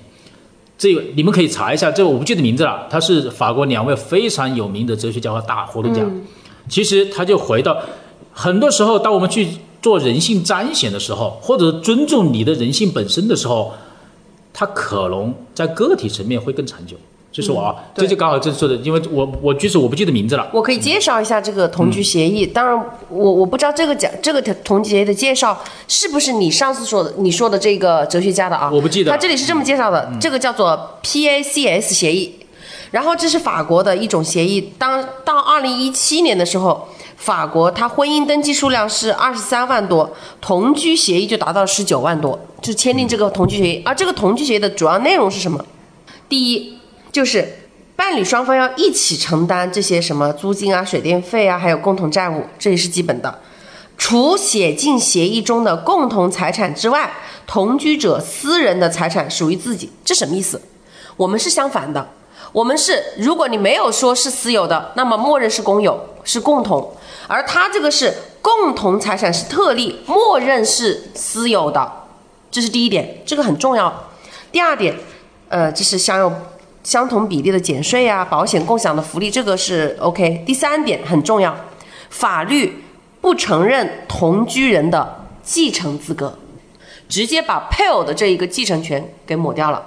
[0.78, 2.88] 这个你们可以查一下，这个我不记得名字了。
[2.90, 6.02] 他是法国两位非常有名的哲学家和大活动家。
[6.68, 7.80] 其实他就回到，
[8.32, 9.48] 很多时候当我们去
[9.80, 13.72] 做人性彰显的时候，或者尊重你的人性本身的时候，
[14.52, 16.96] 它可能在个体层面会更长久。
[17.32, 20.46] 这是我啊，对这就刚好正说的，因为我我就是我不记得名字了。
[20.52, 22.46] 我可以介绍一下这个同居协议。
[22.46, 22.76] 当然，
[23.08, 28.70] 我我不知道这个讲这个同居协议的介绍是不是你上次说的你说的这个哲学家的啊？
[28.70, 32.34] 我不记得他这里是这么介绍的，这个叫做 PACS 协议。
[32.90, 34.70] 然后这是法国的一种协议。
[34.76, 36.86] 当到二零一七年的时候，
[37.22, 43.82] 法国它婚姻登记数量是二十三万多，同居协议就达到十九万多，就签订这个同居协议。
[43.84, 45.64] 而这个同居协议的主要内容是什么？
[46.28, 46.76] 第一
[47.12, 53.38] 就是伴侣双方要一起承担这些什么租金啊、水电费啊，还有共同债务，这也是基本的。
[53.96, 57.08] 除写进协议中的共同财产之外，
[57.46, 60.60] 同居者私人的财产属于自己，这什么意思？
[61.16, 62.08] 我们是相反的，
[62.50, 66.90] 我们是如果你没有说是私有的，那么默认是公有，是共同，
[67.32, 71.90] 而他这个是共同财产是特例，默认是私有的，
[72.50, 74.10] 这是第一点，这个很重要。
[74.52, 74.94] 第二点，
[75.48, 76.30] 呃，就是享有
[76.84, 80.44] 相同比例的减税啊、保险共享的福利，这个是 OK。
[80.46, 81.56] 第三点很重要，
[82.10, 82.84] 法律
[83.22, 86.36] 不承认同居人的继承资格，
[87.08, 89.86] 直接把配偶的这一个继承权给抹掉了。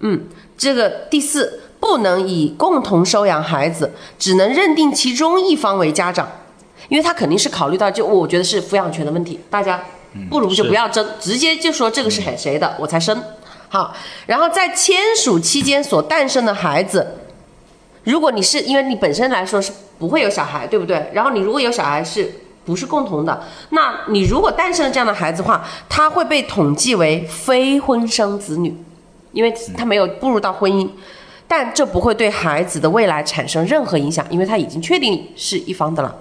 [0.00, 0.26] 嗯，
[0.58, 6.28] 这个第四，不能以共同收养孩子，只能认定其中一方为家长，
[6.88, 9.82] 因为他肯定是考虑到，就我觉得是抚养权的问题，大家
[10.30, 13.22] 不如就不要争，直接就说这个是谁谁的，我才生。
[13.68, 13.94] 好，
[14.26, 17.18] 然后在签署期间所诞生的孩子，
[18.04, 21.10] 如果你是因为你本身来说是不会有小孩，对不对？
[21.12, 22.32] 然后你如果有小孩是
[22.64, 23.42] 不是共同的？
[23.70, 28.74] 那你如果诞生了这样的孩子的话，他会被统计为非婚生子女，
[29.32, 30.88] 因为他没有步入到婚姻，
[31.48, 36.14] 但这不会对孩子的未来产生任何影响，因为他已经确定是一方的了。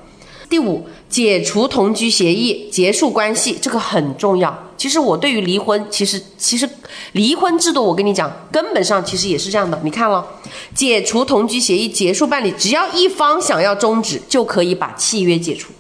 [0.56, 4.58] 第五，解除同居协议，结束关系，这个很重要。
[4.78, 6.70] 其实我对于离婚，其实其实
[7.12, 9.78] 离婚制度，我跟你讲，根本上其实也是这样的。
[9.84, 10.26] 你看了，
[10.74, 15.74] 解除同居协议，结束办理，只要一方想要终止，就可以把契约解除。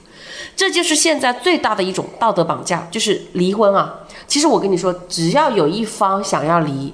[0.58, 4.02] 这就是现在最大的一种道德绑架，就是离婚啊。
[4.28, 6.94] 其实我跟你说，只要有一方想要离，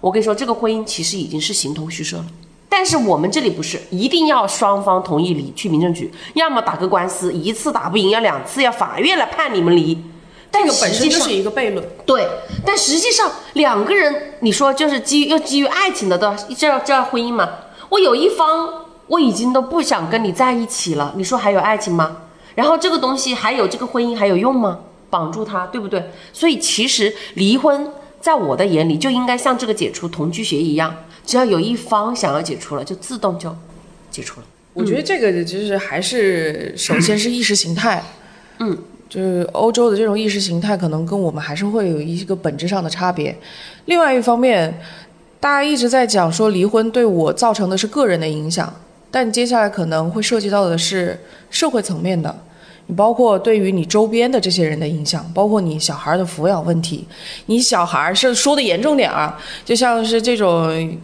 [0.00, 2.24] 我跟你说，这个婚姻其实已经是形同虚设了。
[2.70, 9.98] 但是我们这里不是，一定要双方同意离去民政局，要么打个官司，一次打不赢，要两次，要法院来判你们离。
[10.52, 11.84] 但这个本身就是一个悖论。
[12.06, 12.26] 对，
[12.64, 17.48] 但实际上两个人，你说就是基于又基于爱情的，都这叫这叫婚姻嘛？
[17.88, 18.68] 我有一方
[19.08, 22.18] 我已经都不想跟你在一起了，你说还有爱情吗？
[22.54, 24.78] 然后这个东西还有这个婚姻还有用吗？
[25.08, 26.10] 绑住他，对不对？
[26.32, 30.94] 所以其实离婚在我的眼里就应该像这个解除同居协议一样，
[31.30, 33.56] 只要有一方想要解除了，就自动就
[34.10, 34.46] 解除了。
[34.72, 38.02] 我觉得这个就是还是首先是意识形态，
[38.58, 38.76] 嗯，
[39.08, 43.32] 就是欧洲的这种意识形态可能跟我们还是会有一个本质上的差别。
[43.84, 44.76] 另外一方面，
[45.38, 48.74] 大家一直在讲说离婚对我造成的是个人的影响，
[49.08, 51.16] 但接下来可能会涉及到的是
[51.48, 52.36] 社会层面的。
[52.86, 57.06] 你包括对于你周边的这些人的影响，包括你小孩的抚养问题，
[57.46, 60.98] 你小孩是说的严重点啊，就像是这种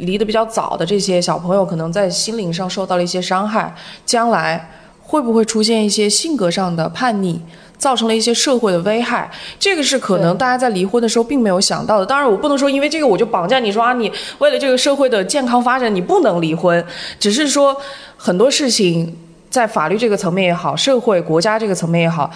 [0.00, 4.70] 离得比较早的这些小朋友，可能在心灵上受到了一些伤害，将来
[5.02, 7.40] 会不会出现一些性格上的叛逆，
[7.78, 9.30] 造成了一些社会的危害？
[9.58, 12.06] 这个是可能大家在离婚的时候并没有想到的。
[12.06, 16.84] 当然，我不能说因为这个我就绑架你说啊，你为了这个社会的健康发展，你不能离婚，
[17.18, 17.76] 只是说
[18.16, 19.16] 很多事情
[19.48, 22.30] 在法律这个层面也好，社会国家这个层面也好，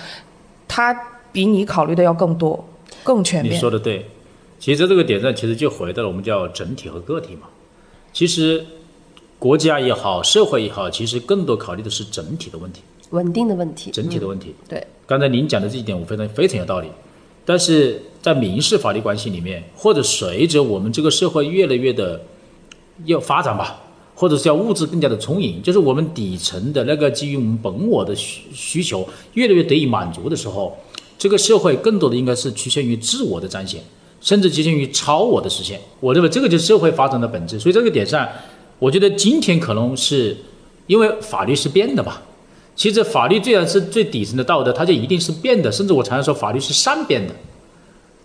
[0.67, 0.95] 它
[1.31, 2.65] 比你考虑的要更多、
[3.03, 3.59] 更全面你。
[3.59, 4.07] 说的对，
[4.59, 7.47] 其实在这个点上，其实就回到了我们叫整体和个体嘛。
[8.15, 8.65] 其实
[9.41, 14.55] 国家也好，社会也好，其实更多考虑的是整体的问题，稳定的问题，整体的问题。
[14.69, 16.89] 对，刚才您讲的这一点，我非常非常有道理。
[17.45, 22.19] 但是在民事法律关系里面，或者随着我们这个社会越来越的
[23.05, 23.83] 要发展吧，
[24.15, 30.75] 或者是要物质更加的充盈，就是我们底层的那个基于我们本我的需需求越来越得以满足的时候，
[31.19, 33.83] 这个社会更多的应该是趋向于自我的彰显，
[34.25, 35.79] 甚至接近于超我的实现。
[36.01, 37.61] 我认为这个就是社会发展的本质。
[37.61, 38.27] 所以这个点上，
[38.79, 40.37] 我觉得今天可能是
[40.87, 42.23] 因为法律是变的吧。
[42.75, 47.35] 其实法律虽然是最底层的道德，它就一定是变的，甚至我常常说法律是善变的，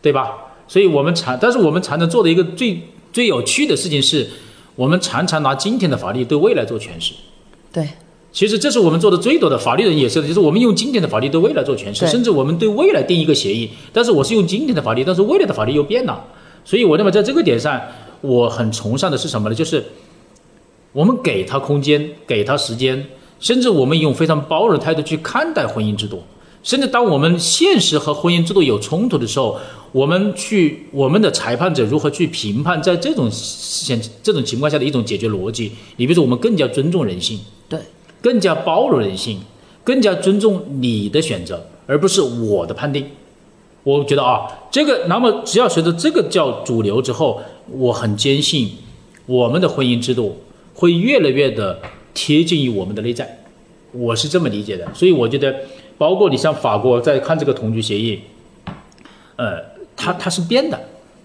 [0.02, 0.32] 对吧？
[0.68, 2.82] 所以我们常，但是我们常常做的一个最
[3.12, 4.28] 最有趣的事情是，
[4.76, 7.14] 我们常常拿今天的法律对未来做诠释。
[7.74, 7.90] 对，
[8.32, 16.24] 其实这是我们做的最多的，法律人也是的，就是我们用今天的法律对未来做诠释，甚至我们对未来定一个协议，但是我是用今天的法律，但是未来的法律又变了，
[16.64, 17.82] 所以我认为在这个点上，
[18.22, 19.56] 我很崇尚的是什么呢？
[19.56, 19.84] 就是
[20.94, 23.04] 我们给他空间，给他时间，
[23.40, 26.22] 甚至我们用非常包容的态度去看待婚姻制度，
[26.62, 29.60] 甚至当我们现实和婚姻制度有冲突的时候，
[29.92, 35.72] 我们去我们的裁判者如何去评判在这种现这种情况下的一种解决逻辑？
[35.98, 37.40] 你比如说，我们更加尊重人性。
[37.68, 37.80] 对，
[38.22, 39.40] 更加包容人性，
[39.84, 43.06] 更加尊重你的选择，而不是我的判定。
[43.84, 48.72] 我觉得啊，这个那么只要随着这个叫主流之后，我很坚信
[49.26, 50.38] 我们的婚姻制度
[50.76, 51.80] 会越来越的
[52.14, 53.40] 贴近于我们的内在，
[53.94, 54.86] 我是这么理解的。
[54.94, 55.56] 所以我觉得，
[55.98, 58.20] 包括你像法国在看这个同居协议，
[59.38, 59.62] 呃，
[59.96, 60.78] 它它是变的，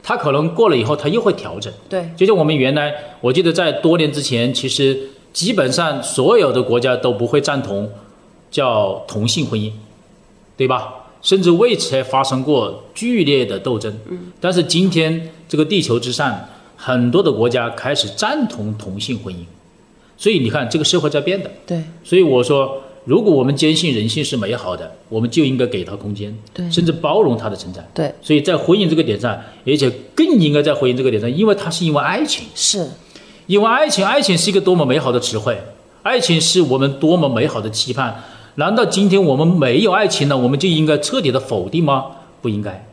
[0.03, 1.71] 它可能过了以后它又会调整。
[1.89, 4.97] 对，就像我们原来，我记得在多年之前，其实
[5.35, 7.91] 基本上所有的国家都不会赞同
[8.51, 9.71] 叫同性婚姻，
[10.57, 10.95] 对吧？
[11.21, 13.95] 甚至为此还发生过剧烈的斗争。
[14.09, 16.39] 嗯，但是今天这个地球之上，
[16.77, 19.39] 很多的国家开始赞同同性婚姻，
[20.17, 21.51] 所以你看这个社会在变的。
[21.67, 27.83] 对，所以我说，如果我们坚信人性是美好的，我们就应该给他空间，对甚至包容他的存在。
[27.95, 32.47] 对，所以在婚姻这个点上，而且更应该在婚姻这个点上，因为它是因为爱情。
[32.55, 32.87] 是，
[33.47, 35.61] 因为爱情，爱情是一个多么美好的词汇，
[36.03, 38.23] 爱情是我们多么美好的期盼。
[38.57, 42.07] 难道今天我们没有爱情了，我们就应该彻底的否定吗？
[42.41, 42.87] 不应该，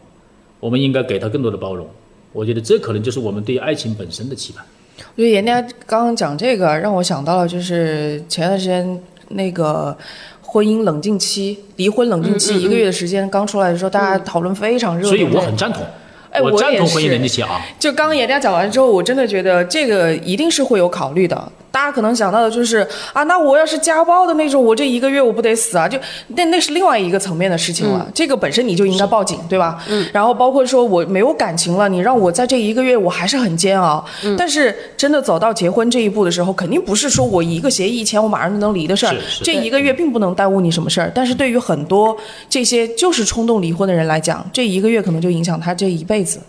[0.59, 1.87] 我们应该给他更多的包容。
[2.33, 4.65] 我觉得这可能就是我们对爱情本身的期盼。
[4.97, 9.95] 我觉得严家刚刚讲这个，让我想到了就是前段时间那个
[10.41, 15.35] 婚姻冷静期、离婚冷静期一个月的时间刚出来的时候，大家讨论非常热烈所以。
[15.35, 15.83] 我很赞同，
[16.31, 17.61] 哎我也赞同婚姻是冷静期啊。
[17.79, 21.51] 就刚刚严佳讲完之后，我真的觉得这个一定是会有考虑的。
[21.71, 25.87] 大家可能想到的就是啊，那我要是家暴的那种，我这一个月我不得死啊？
[25.87, 25.97] 就
[26.35, 28.05] 那那是另外一个层面的事情了。
[28.13, 29.81] 这个本身你就应该报警，对吧？
[29.87, 30.05] 嗯。
[30.13, 34.03] 然后包括说我没有感情了，你让我在这一个月我还是很煎熬。
[34.23, 34.35] 嗯。
[34.37, 39.15] 但是真的走到结婚这一步的时候，肯定不是说我一个协议签我马上就能离的事儿。
[39.41, 42.15] 这一个月并不能耽误你什么事儿，但是对于很多
[42.49, 46.39] 这些就是冲动离婚的人来讲，这一个月可能就影响他这一辈子。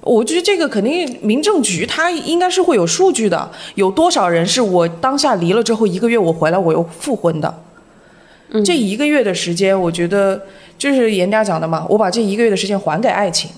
[0.00, 7.62] 我觉得这个肯定民政局它应该是会有数据的，有多少人是我当下离了之后一个月我回来我又复婚的，
[8.64, 10.40] 这一个月的时间，我觉得
[10.78, 13.50] 就是严家讲的嘛，我把这一个月的时间还给爱情，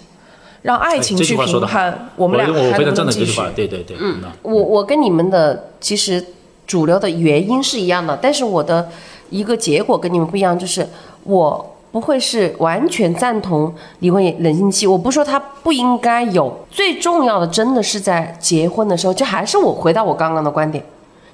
[0.63, 3.51] 让爱情去评判我们俩还能不能继续赞成这句话，。
[3.55, 6.25] 对对对，嗯，我我跟你们的其实
[6.67, 8.89] 主流的原因是一样的，但是我的
[9.29, 10.89] 一个结果跟你们不一样，就是
[11.25, 14.87] 我不会是完全赞同离婚冷静期。
[14.87, 20.85] 我不说他不应该有，最重要的真的是在结婚的时候，就还是我回到我刚刚的观点，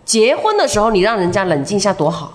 [0.05, 2.33] 结婚的时候你让人家冷静一下多好。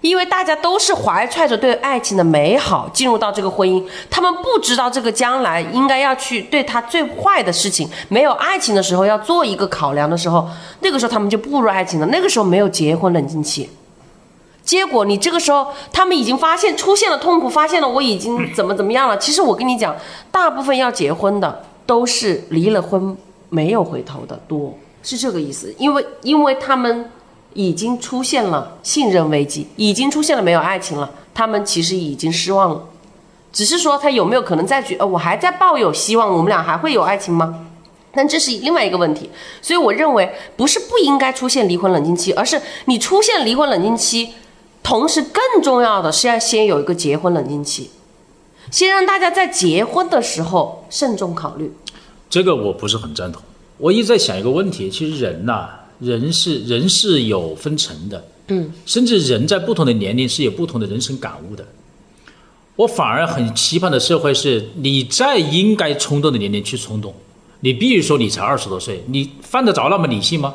[0.00, 10.46] 因为大家都是怀揣着对爱情的美好进入到这个婚姻，他们不知道这个将来应该要去对他最坏的事情，没有爱情的时候要做一个考量的时候，
[10.80, 12.06] 那个时候他们就步入爱情了。
[12.08, 13.70] 那个时候没有结婚冷静期，
[14.64, 19.18] 结果你这个时候他们已经发现出现了痛苦，发现了我已经怎么怎么样了。
[19.18, 19.94] 其实我跟你讲，
[20.30, 23.16] 大部分要结婚的都是离了婚
[23.50, 25.74] 没有回头的多，是这个意思。
[25.78, 27.10] 因为因为他们。
[27.56, 32.82] 已经出现了信任危机，已经出现了没有爱情了，他们其实已经失望了，
[33.52, 34.96] 只是说他有没有可能再去？
[34.96, 37.66] 呃，我还在抱有希望，我们俩还会有爱情吗？
[38.12, 39.30] 但这是另外一个问题，
[39.62, 44.34] 所以我认为不是不应该出现离婚冷静期，而是你出现离婚冷静期，
[44.84, 47.88] 同时更重要的是要先有一个结婚冷静期，
[48.70, 51.72] 先让大家在结婚的时候慎重考虑。
[52.28, 53.42] 这个我不是很赞同。
[53.78, 55.68] 我一直在想一个问题，其实人呐、
[55.98, 61.64] 人是人是有分层的，嗯，甚至人在不同的年龄是有不同的人生感悟的。
[62.76, 67.14] 我反而很期盼的社会是，你在应该冲动的年龄去冲动。
[67.60, 70.54] 你比如说，你才二十多岁，你犯得着那么理性吗？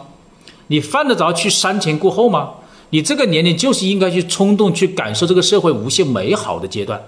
[0.67, 2.51] 你犯得着去瞻前顾后吗？
[2.91, 7.01] 你这个年龄就是应该去冲动，去感受这个社会无限美好的阶段。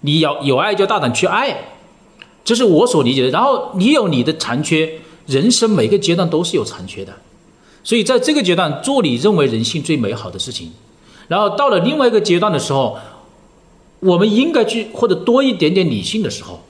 [0.00, 1.56] 你要有爱就大胆去爱，
[2.44, 3.28] 这是我所理解的。
[3.30, 7.12] 然后你有你的残缺，人生每个阶段都是有残缺的，
[7.82, 10.72] 所以在这个阶段做你认为人性最美好的事情。
[11.26, 12.96] 然后到了另外一个阶段的时候，
[14.00, 16.60] 我们应该去或者多一点点理性的时候，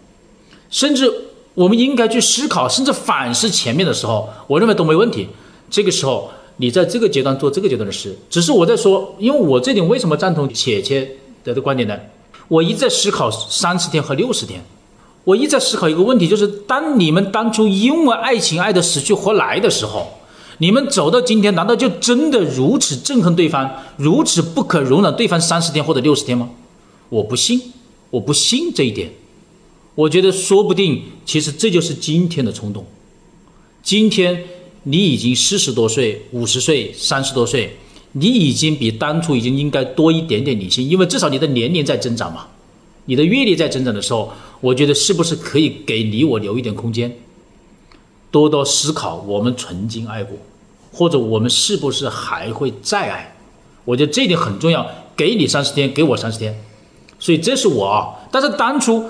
[0.71, 1.13] 甚至
[1.55, 5.29] 我们应该去思考，甚至反思前面的时候，我认为都没问题。
[5.71, 11.99] 这个时候，你在这个阶段做这个阶段的事，只是我在说，因为我这点为什么赞同姐姐的观点呢？
[12.49, 14.63] 我一直在思考三十天和六十天，
[15.25, 20.09] 我一直在思考一个问题，就是当你们当初因为爱情爱得死去活来的时候，
[20.59, 26.51] 你们走到今天，难道就真的如此憎恨对方，如此不可容忍对方三十天或者六十天吗？
[27.11, 27.73] 我不信，
[28.11, 29.13] 我不信这一点。
[29.95, 32.85] 我觉得说不定，其实这就是今天的冲动。
[33.83, 34.45] 今天
[34.85, 37.77] 你已经四十多岁、五十岁、三十多岁，
[38.13, 42.47] 你已经比当初已经应该多一点点理性，因为至少你的年龄在增长嘛，
[43.05, 47.15] 你的阅历在增长的时候，我觉得是不是可以给你我留一点空间，
[48.31, 50.39] 多多思考我们曾经爱过，
[50.93, 53.35] 或者我们是不是还会再爱？
[53.85, 56.59] 我觉得这一点很重要，给你三十天，给我三十天，
[57.19, 58.15] 所以这是我啊。
[58.31, 59.05] 但是当初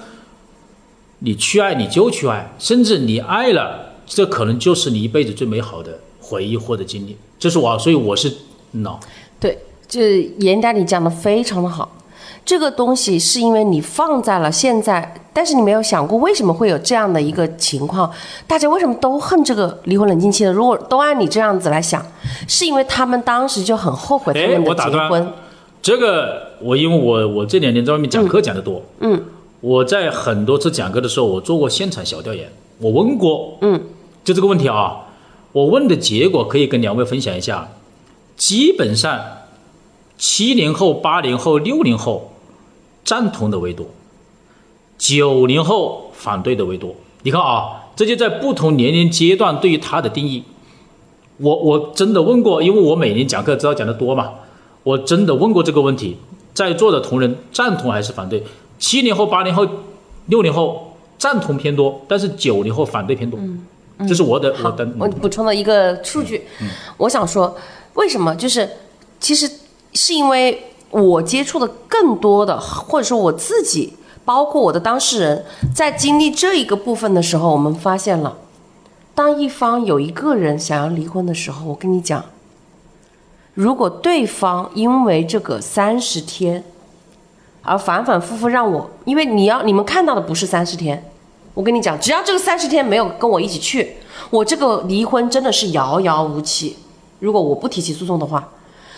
[1.19, 7.17] 你去爱，你就去爱，甚至你爱了，这可能就是你一辈子最美好的回忆或者经历。
[7.39, 8.33] 这是我啊，所以我是
[8.73, 8.99] no。
[9.39, 11.97] 对，就是严达你讲的非常的好。
[12.45, 18.11] 这个东西是因为你放在了现在，但是你没有想过为什么会有这样的一个情况？
[18.47, 20.51] 大家为什么都恨这个离婚冷静期呢？
[20.51, 22.05] 如果都按你这样子来想，
[22.49, 25.33] 是因为他们当时就很后悔他哎们的结婚。
[25.83, 29.23] 这个我因为我我这两年在外面讲课讲的多，嗯，
[29.61, 33.81] 我在很多次讲课的时候，我做过现场小调研，我问过，嗯，
[34.29, 35.07] 就这个问题啊，
[35.53, 37.67] 我问的结果可以跟两位分享一下，
[38.37, 39.19] 基本上
[40.19, 42.35] 七零后、八零后、六零后
[43.03, 43.87] 赞同的为多，
[44.99, 46.95] 九零后反对的为多。
[47.23, 50.45] 你看啊，这就在不同年龄阶段对于他的定义。
[51.39, 54.35] 我我真的问过，因为我每年讲课知道讲的多嘛，
[54.83, 56.19] 我真的问过这个问题，
[56.53, 58.45] 在座的同仁赞同还是反对？
[58.79, 59.67] 七零后、八零后、
[60.27, 63.41] 六零后赞同偏多，但是九零后反对偏多。
[64.07, 66.47] 这是我的我好的，我补充了一个数据，
[66.99, 67.57] 我想说，
[67.95, 68.35] 为什么？
[68.37, 68.69] 就是
[69.19, 69.51] 其实
[69.93, 73.95] 是因为我接触的更多的，或者说我自己，
[74.25, 75.45] 包括我的当事人，
[75.75, 78.39] 在经历这一个部分的时候，我们发现了，
[79.15, 82.25] 当一方有一个人想要离婚的时候，我跟你讲，
[83.55, 86.63] 如果对方因为这个三十天，
[87.63, 91.11] 而反反复复让我，因为你要你们看到的不是三十天，
[91.55, 93.97] 我跟你讲，只要这个三十天没有跟我一起去，
[94.31, 96.77] 我这个离婚真的是遥遥无期。
[97.19, 98.49] 如果我不提起诉讼的话，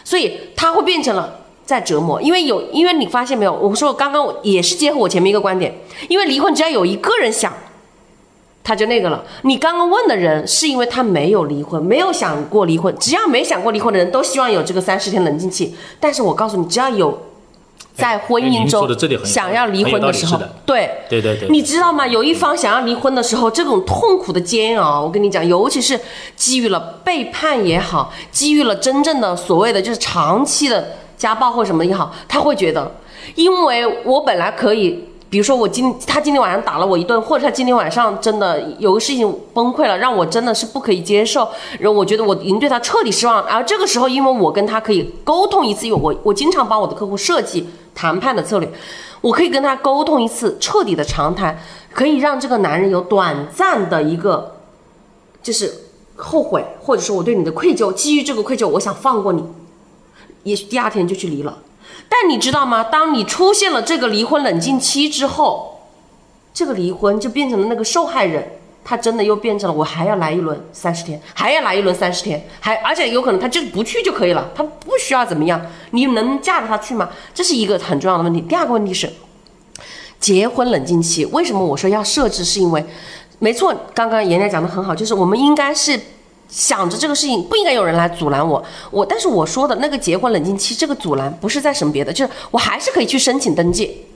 [0.05, 5.75] 所以他会变成了在折磨，因为有，因为你发现没有，我说我刚刚也是结合我前面一个观点，
[6.09, 7.51] 因为离婚只要有一个人想，
[8.63, 9.25] 他就那个了。
[9.43, 15.75] 你刚刚问的人是因为他没有离婚，没有想过离婚，只要没想过离婚的人都希望有这个三十天冷静期。
[15.99, 17.19] 但是我告诉你，只要有
[17.95, 18.89] 在婚姻中
[19.25, 22.07] 想要离婚的时候对对对对你知道吗？
[22.07, 26.01] 有一方想要离婚的时候，这种痛苦的煎熬，我跟你讲，尤其是
[26.35, 32.95] 基于了背叛也好，基于了真正的所谓的就是长期的家暴或什么也好，他会觉得，
[33.35, 35.07] 因为我本来可以。
[35.31, 43.41] 比如说我今他今天晚上打了我一顿，或者他今天晚上真的有个事情崩溃了，让我真的是不可以接受，然后我觉得我已经对他彻底失望。
[43.45, 48.69] 而这个时候，因为我跟他可以沟通一次，因为我我经常帮我的客户设计谈判的策略，
[49.21, 51.57] 我可以跟他沟通一次彻底的长谈，
[51.95, 54.57] 可以让这个男人有短暂的一个
[55.41, 55.73] 就是
[56.17, 59.45] 后悔，或者说我对你的愧疚，基于这个愧疚，我想放过你，
[60.43, 61.59] 也许第二天就去离了。
[62.11, 62.85] 但你知道吗？
[62.85, 65.87] 当你出现了这个离婚冷静期之后，
[66.53, 77.09] 这个离婚就变成了那个受害人，他真的又变成了我还要来一轮三十天，还要来一轮三十天，还而且有可能他就是不去就可以了，他不需要怎么样，你能架着他去吗？
[77.33, 78.41] 这是一个很重要的问题。
[78.41, 79.09] 第二个问题是，
[80.19, 82.45] 结婚冷静期，为什么我说要设置？
[82.45, 82.85] 是因为，
[83.39, 85.99] 没错，刚刚妍妍讲的很好，就是我们应该是
[86.51, 94.07] 想着这个事情不应该有人来阻拦我，我但是我说的那个结婚冷静期这个阻拦不是在什么别的，就是我还是可以去申请登记。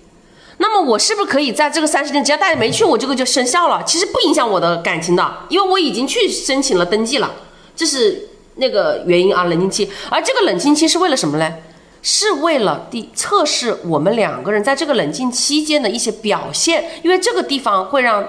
[0.59, 3.83] 那么我是不是可以在这个三十天，只要大家没去，我这个就生效了？
[3.85, 7.31] 其实不影响我的感情的，因为我已经去申请了登记了，
[7.75, 9.91] 这是那个原因啊，冷静期。
[10.11, 11.55] 而这个冷静期是为了什么呢？
[12.03, 18.23] 是为了第测试我们两个人在这个冷静期间的一些表现，因为这个地方会让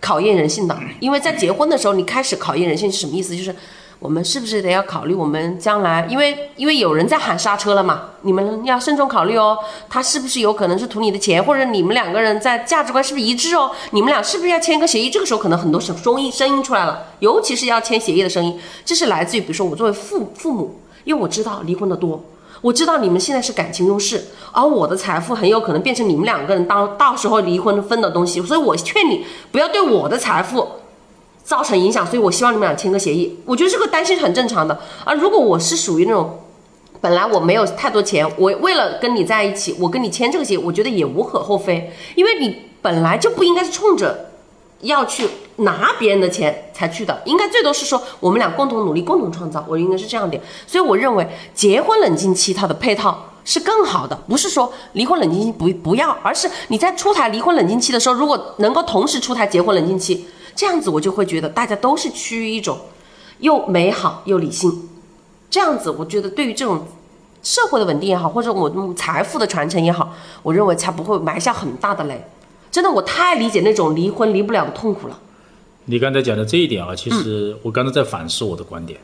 [0.00, 0.76] 考验人性的。
[0.98, 3.36] 因为在结婚的时候，你开始考验人性是什么意思？
[3.36, 3.54] 就是
[3.98, 9.58] 我们是不是得要考虑我们将来，因为因为有人在喊刹车了嘛，你们要慎重考虑哦。
[9.90, 13.70] 他是不是有可能是图你的钱，或者你们两个人在价值观是不是一致哦？
[13.90, 15.10] 你们俩是不是要签一个协议？
[15.10, 22.24] 这个时候可能很多声声音声音出来了，尤其是要签协议的声音，这是来自于比如说我作为父父母，因为我知道离婚的多。
[22.60, 30.66] 我知道你们现在是感情用事，而我的财富很有可能变成你们两个人当到时候离婚分的东西，所以我劝你不要对我的财富
[31.42, 33.38] 造成影响，所以我希望你们俩签个协议。
[33.46, 34.78] 我觉得这个担心是很正常的。
[35.04, 36.38] 而如果我是属于那种
[37.00, 44.32] 本来我没有太多钱，我为了跟你在一起，我跟你签这个协议，我觉得也无可厚非，因为你本来就不应该是冲着
[44.82, 45.26] 要去
[45.60, 50.42] 拿别人的钱才去的，应该最多是说我们俩共同努力，共同创造，我应该是这样点。
[50.66, 62.78] 所以我认为结婚冷静期它的配套是更好的，不是说离婚冷静期不不要，而是你在出台离婚冷静期的时候，如果能够同时出台结婚冷静期，这样子我就会觉得大家都是趋于一种
[63.38, 64.88] 又美好又理性，
[65.48, 66.86] 这样子我觉得对于这种。
[67.42, 72.22] 社会的稳定也好，或者我财富的传承也好，我认为才不会埋下很大的雷。
[72.70, 75.18] 真的，我太理解那种离婚离不了的痛苦了。
[75.90, 78.96] 你刚才讲的这一点啊，其实我刚才在反思我的观点。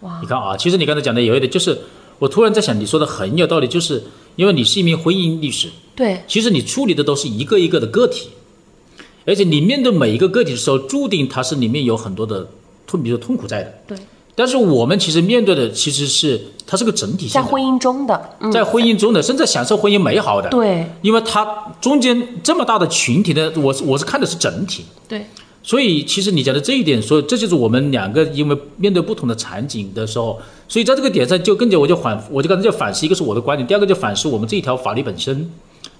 [0.00, 1.78] 哇，你看啊，其实你刚才讲的有一点，就是
[2.18, 4.02] 我突然在想，你说的很有道理，就是
[4.36, 8.30] 因为你是一名婚姻律师，对，其实你处理的都是一个一个的个体，
[9.26, 12.48] 而且你面对每一个个体的时候，注定它是里面有很多的
[12.86, 13.74] 痛，比如说痛苦在的。
[13.86, 13.98] 对。
[14.34, 20.48] 但是我们其实面对的其实是它是个整体性的，在婚姻中的，嗯，在婚姻中的，甚至享受婚姻美好的。
[20.48, 21.44] 对，因为它
[21.82, 24.86] 中间这么大的群体的，我是我是看的是整体。
[25.06, 25.26] 对，
[25.62, 35.48] 所以其实你讲的这一点，所以这就是我们两个因为面对不同的场景的时候，所以在这个点上就更加我就反我就刚才就反思，一个是我的观点，第二个就反思我们这一条法律本身，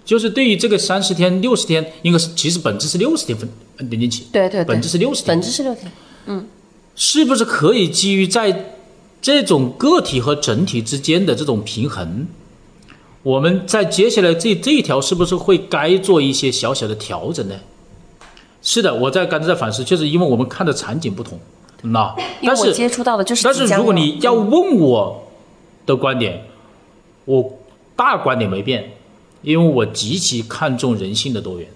[0.05, 3.49] 就是对于这个三十天、六十天，应该是其实本质是六十天分
[3.79, 5.93] 冷静期，对对对，本质是六十天，本质是六天，
[6.27, 6.47] 嗯，
[6.97, 8.75] 是不是可以基于在
[9.21, 12.27] 这种个体和整体之间的这种平衡？
[13.23, 17.55] 我们在接下来这这一条是不是会该做一些小小的调整呢？
[18.63, 21.39] 是的，我在刚才在反思，就是因为我们看的场景不同，
[21.83, 25.27] 那但是我接触到的就是但是如果你要嗯问我
[25.85, 26.45] 的观点，
[27.25, 27.59] 我
[27.97, 28.93] 大观点没变，
[29.43, 31.69] 因为我极其看重人性的多元。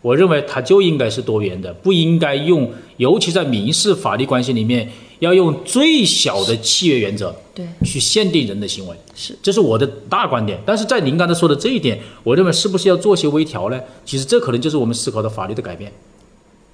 [0.00, 4.88] 我认为它就应该是多元的，不应该用，尤其在民事法律关系里面，
[5.18, 8.96] 要用最小的契约原则对去限定人的行为。
[9.14, 10.60] 是，这是我的大观点。
[10.64, 13.80] 但是在您刚才说的这一点，我认为是不是要做些微调呢？
[14.04, 15.92] 其实这可能就是我们思考的法律的改变。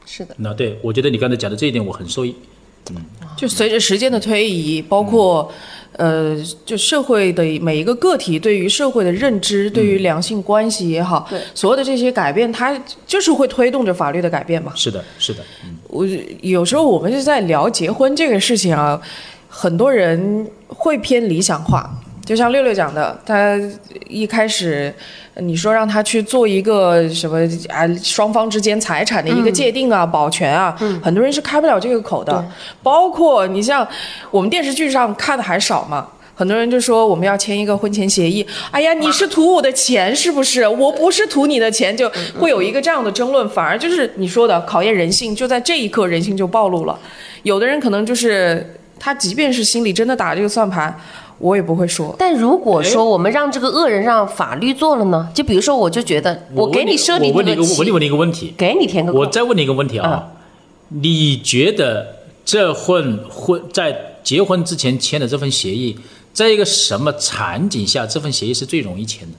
[0.05, 2.35] 是的，那对我觉得你刚才讲的这一点，我很受益。
[3.37, 5.51] 就随着时间的推移，包括
[5.97, 12.77] 呃，就社会的每一个个体对于社会的认知，对于两性关系也好，对所有的这些改变，它
[13.07, 14.73] 就是会推动着法律的改变嘛。
[14.75, 16.07] 是的，是的，嗯，我
[16.43, 19.01] 有时候我们就在聊结婚这个事情啊，
[19.49, 21.93] 很多人会偏理想化。
[22.25, 23.59] 就像六六讲的，他
[24.09, 24.93] 一开始
[25.37, 32.45] 你说让他去做一个什么啊，双方之间财产的一个界定啊、保全啊，很多人是开不了这个口的。
[32.83, 33.87] 包括你像
[34.31, 40.67] 我们电视剧上看的还少嘛，很多人就说我们要签一个婚前协议，哎呀，你是图我的钱是不是？
[40.67, 46.99] 我不是图你的钱，就会有一个这样的争论，反而就是你说的考验人性，就在这一刻人性就暴露了。
[47.43, 50.99] 有的人可能就是他，即便是心里真的打这个算盘，
[51.39, 52.15] 我也不会说。
[52.19, 55.29] 但如果说我们让这个恶人让法律做了呢？
[55.35, 60.33] 就比如说，我就觉得我给你设定我问你一个，我问你问你一个问题，给你填个我再问你一个问题啊，
[60.89, 65.99] 你觉得这份婚在结婚之前签的这份协议，
[66.33, 69.35] 在一个什么场景下这份协议是最容易签的？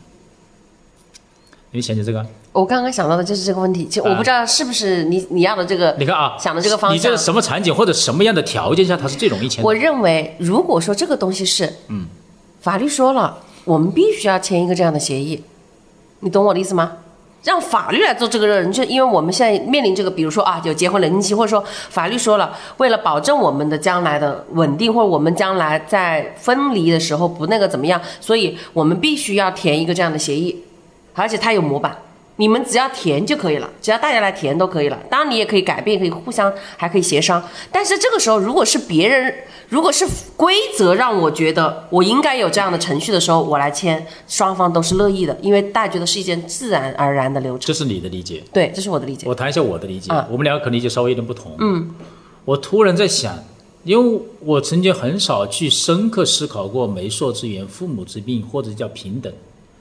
[1.71, 2.25] 你想起这个，
[2.55, 6.95] 我刚刚想到的就是这个问题，就我不知道是不是你你要的这个，你看啊，想的这个方向。
[6.97, 9.61] 你这什么场景或者什么样的条件下它是最容易签？
[9.61, 12.05] 我认为，如果说这个东西是，嗯，
[12.61, 15.43] 法律说了，我们必须要签一个这样的协议，
[16.21, 16.93] 你懂我的意思吗？
[17.43, 30.63] 让法律来做这个人，就因为我们现在面临这个，比如说啊，有结婚冷静期，或者说法律说了，为了保证我们的将来的稳定，或者我们将来在分离的时候不那个怎么样，所以我们必须要填一个这样的协议，
[31.13, 31.97] 而且它有模板。
[32.37, 34.99] 你们只要填就可以了，只要大家来填都可以了。
[35.09, 37.41] 当然，你也可以改变，可以互相还可以协商。
[37.71, 39.33] 但是这个时候，如果是别人，
[39.69, 40.05] 如果是
[40.35, 47.65] 规则让我觉得我应该有这样的程序的时候，我来签，双方都是乐意的，因为大家觉得是一件自然而然的流程。
[47.65, 49.25] 这是你的理解，对，这是我的理解。
[49.27, 51.55] 我谈一下我的理解，嗯我们两个可能理解稍微有点不同。
[51.59, 51.89] 嗯，
[52.43, 53.33] 我突然在想，
[53.83, 59.31] 因为我曾经很少去深刻思考过媒妁之言、父母之命，或者叫平等。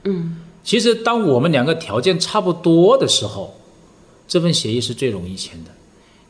[0.05, 3.53] 嗯，其实当我们两个条件差不多的时候，
[4.27, 5.69] 这份协议是最容易签的。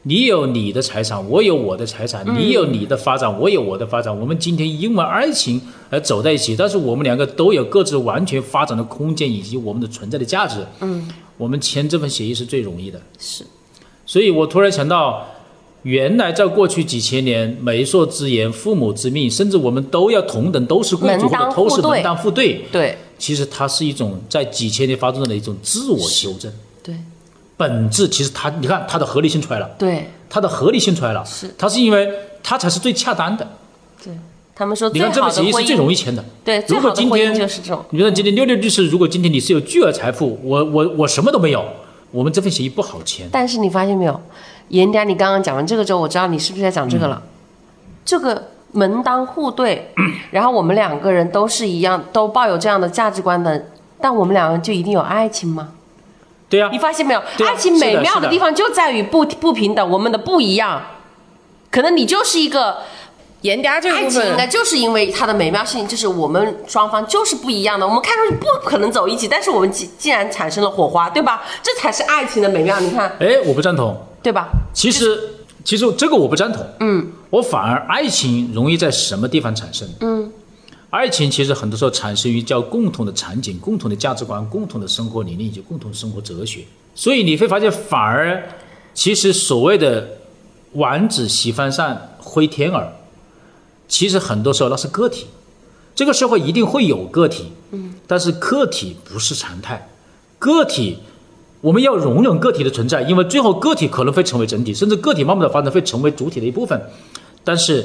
[0.03, 4.19] 你有你的财产，我有我的财产；你有你的发展，我有我的发展。
[4.19, 5.59] 我们今天因为爱情
[5.89, 10.57] 而走在一起，但是我们两个都有各自完全发展的空间以及我们的存在的价值。
[10.81, 11.07] 嗯，
[11.37, 13.01] 我们签这份协议是最容易的。
[13.17, 13.43] 是，
[14.05, 15.25] 所以我突然想到，
[15.81, 22.65] 原来在过去几千年，媒妁之言、父母之命，甚至我们都要同等，都是贵族或者都是门当户对。
[22.71, 26.51] 对其实它是一种在几千年发生的一种自我修正，
[26.83, 26.95] 对
[27.57, 32.09] 本质其实它，你看它的合理性出来了，对它的合理性出来了，是它是因为
[32.43, 33.47] 它才是最恰当的。
[34.03, 34.13] 对，
[34.53, 36.23] 他们说你看这份协议是，最容易签的。
[36.43, 37.83] 对，最如果今天就是这种。
[37.91, 41.65] 你觉得今天六六律师，如果今天你是有巨额财富，我我我什么都没有，
[42.11, 43.27] 我们这份协议不好签。
[43.31, 44.19] 但是你发现没有，
[44.69, 47.23] 严家，你刚刚讲完这个之后，我知道你是不是在讲这个了。
[48.03, 49.91] 这个门当户对，
[50.29, 53.65] 然后我们两个人都是一样，都抱有这样的价值观的，
[53.99, 55.69] 但我们两个人就一定有爱情吗？
[56.47, 57.19] 对呀、你发现没有？
[57.19, 60.81] 啊爱情美妙的地方就在于不不平等，我们的不一样。
[61.71, 62.77] 可能你就是一个
[63.41, 67.85] 严家这个部爱情，应该，就是因为它的美妙性，就是我们双方就是不一样的。
[67.85, 71.43] 我们看上去不可能走一起，但是我们既既然产生了火花，对吧？
[71.63, 72.79] 这才是爱情的美妙。
[72.79, 73.97] 你看，哎，我不赞同。
[74.21, 74.47] 对吧？
[74.73, 75.19] 其实，
[75.65, 76.65] 其实这个我不赞同。
[76.79, 79.89] 嗯，我反而爱情容易在什么地方产生？
[79.99, 80.31] 嗯，
[80.91, 86.63] 爱情其实很多时候产生于叫共同的场景、共同的价值观、共同的生活理念以及共同生活哲学。
[86.93, 88.47] 所以你会发现，反而
[88.93, 90.07] 其实所谓的
[90.73, 92.87] 王子喜欢上灰天鹅，
[93.87, 95.25] 其实很多时候那是个体。
[95.95, 99.89] 这个社会一定会有个体，嗯，但是个体不是常态，
[100.37, 100.99] 个体
[101.65, 106.79] 我们要容忍个体的存在，因为最后个体可能会成为整体，甚至个体慢慢的发展会成为主体的一部分。
[107.43, 107.83] 但是，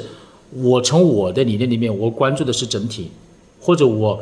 [0.53, 3.09] 我从我的理念里面，我关注的是整体，
[3.59, 4.21] 或者我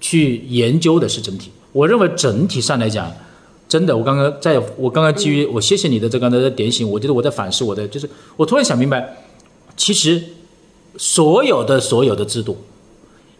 [0.00, 1.50] 去研究的是整体。
[1.72, 3.10] 我认为整体上来讲，
[3.66, 9.24] 真的，我刚刚在我刚刚基于我谢谢你的这刚才的点醒，我觉得我在反思我的，就是我突然想明白，
[9.78, 10.22] 其实
[10.98, 12.58] 所有的所有的制度，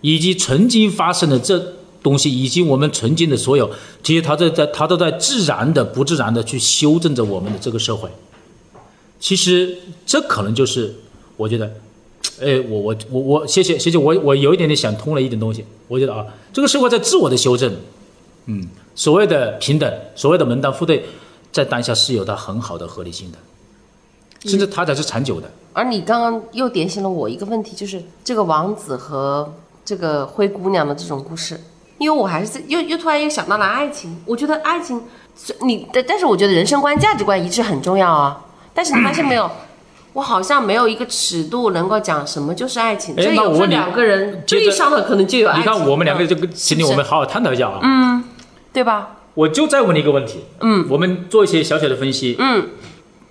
[0.01, 3.71] 以及曾经发生的这东西，以及我们曾经的所有，
[4.03, 8.09] 其实它在在它都在自然的、不自然的去修正着我们的这个社会。
[9.19, 9.77] 其实
[10.07, 10.95] 这可能就是
[11.37, 11.67] 我觉得，
[12.41, 15.65] 哎，我我我我谢谢谢谢我我有一点点想通了一点东西。
[15.89, 17.75] 我觉得啊，这个社会在自我的修正，
[18.47, 21.05] 嗯，所谓的平等，所谓的门当户对，
[21.53, 23.39] 在当下是有它很好的合理性的，
[24.49, 25.51] 甚至它才是长久的。
[25.73, 29.53] 而你刚刚又点醒了我一个问题，就是这个王子和
[29.85, 31.61] 这个灰姑娘的这种故事，
[32.01, 34.17] 因为我还是在又又突然又想到了爱情。
[34.25, 35.03] 我觉得爱情，
[35.67, 38.41] 你但但是我觉得人生观、价值观一致很重要啊。
[38.73, 39.51] 但是你发现没有，
[40.15, 43.15] 我好像没有一个尺度能够讲什么就是爱情。
[43.19, 45.63] 哎这有两个人对上了，可能就有爱你。
[45.65, 47.81] 看我们两个这个，嗯请你我们好好探讨一下啊。
[47.83, 48.25] 嗯，
[48.73, 49.17] 对吧？
[49.35, 52.71] 我就再问你一个问题，嗯，我们做一些小小的分析，嗯，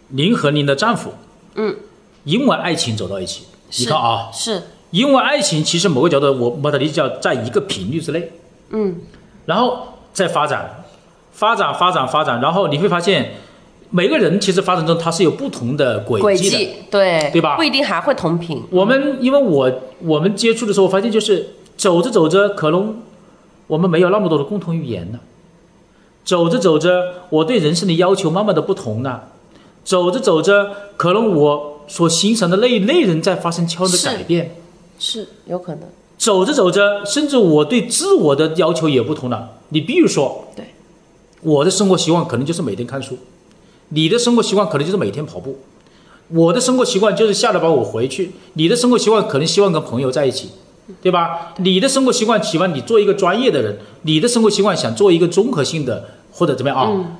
[0.10, 1.14] 您和您的丈夫，
[1.56, 1.76] 嗯，
[2.24, 3.46] 因为爱情走到一起，
[3.78, 8.32] 你看啊，是，因为爱情，其实某个角度，我把它理解叫在一个频率之内，
[8.72, 8.96] 嗯，
[9.46, 10.84] 然后再发展，
[11.32, 13.32] 发展，发展，发展，然后你会发现，
[13.90, 16.58] 每个人其实发展中他是有不同的轨轨迹的。
[16.58, 18.62] 迹，对对吧不一定还会同频。
[18.70, 23.02] 我们因为我我们接触的时候，我发现就是走着走着，可能
[23.68, 25.20] 我们没有那么多的共同语言了。
[26.26, 29.30] 走着走着，我对人生的要求慢慢的不同了。
[29.84, 34.56] 走着走着，可能我所欣赏的那一类人在发生悄然的改变。
[35.00, 35.84] 是有可能，
[36.20, 39.58] 走着走着，甚至我对自我的要求也不同了。
[39.70, 40.66] 你比如说，对，
[41.42, 43.18] 我的生活习惯可能就是每天看书，
[43.88, 45.58] 你的生活习惯可能就是每天跑步，
[46.28, 50.50] 我的生活习惯就是下了班我回去，你的生活习惯可能希望跟朋友在一起，
[51.02, 51.54] 对吧？
[51.60, 57.18] 你的生活习惯希望你做一个专业的人，你的生活习惯想做一个综合性的或者怎么样啊？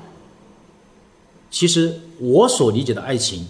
[1.50, 3.48] 其实我所理解的爱情，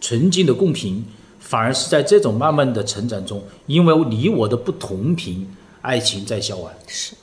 [0.00, 1.04] 纯净的共频，
[1.46, 5.48] 反而是在这种慢慢的成长中，因为你我的不同频，
[5.80, 6.72] 爱情在消亡。
[6.88, 7.14] 是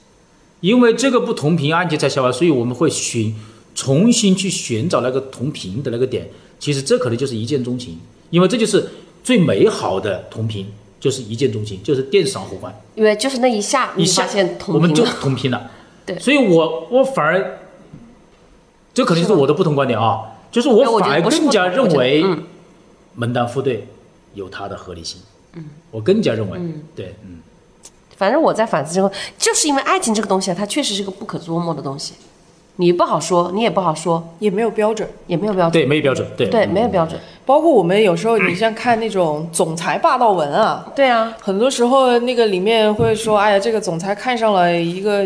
[0.61, 3.36] 因为这个不同频，爱情在消亡，所以我们会寻
[3.76, 6.30] 重新去寻找那个同频的那个点。
[6.57, 7.99] 其实这可能就是一见钟情，
[8.30, 8.89] 因为这就是
[9.21, 10.65] 最美好的同频，
[11.01, 12.74] 就是一见钟情，就是电闪互换。
[12.95, 15.03] 因为就是那一下，你一下发现同我们就。
[15.03, 15.69] 同频了。
[16.05, 17.59] 对所以我我反而，
[18.93, 22.24] 这可能是我的不同观点啊，就是我反而更加认为
[23.15, 23.88] 门当户对
[24.34, 25.21] 有它的合理性。
[25.55, 26.59] 嗯，我更加认为，
[26.95, 27.39] 对，嗯，
[28.17, 32.13] 反正我在反思之后，就是因为爱情这个东西啊，它确实是个不可捉摸的东西，
[32.77, 35.07] 你不好说，你也不好说，也没有标准。
[35.27, 35.71] 也没有标准。
[35.71, 37.19] 对，没有标准，对，对，没有标准。
[37.45, 45.25] 包括我们有时候，你像看那种总裁霸道文啊，对啊，很多时候那个里面会说，哎呀，这个总裁看上了一个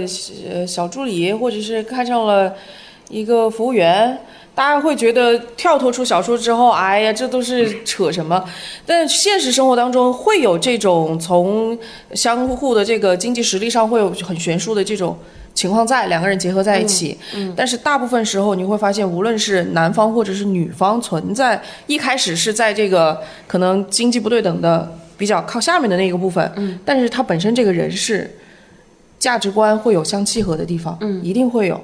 [0.51, 2.53] 呃小助理，或者是看上了
[3.09, 4.19] 一个服务员，
[4.57, 8.43] 大家会觉得跳脱出小说之后，哎呀，这都是扯什么？
[8.87, 11.77] 但现实生活当中会有这种从
[12.15, 15.15] 相互的这个经济实力上会有很悬殊的这种。
[15.53, 28.29] 情况在两个人结合在一起，嗯，但是大部分时候你会发现，无论是男方或者是女方存在，一开始是在这个可能经济不对等的比较靠下面的那个部分，嗯，但是他本身这个人是
[29.19, 31.79] 价值观会有相契合的地方，嗯，一定会有。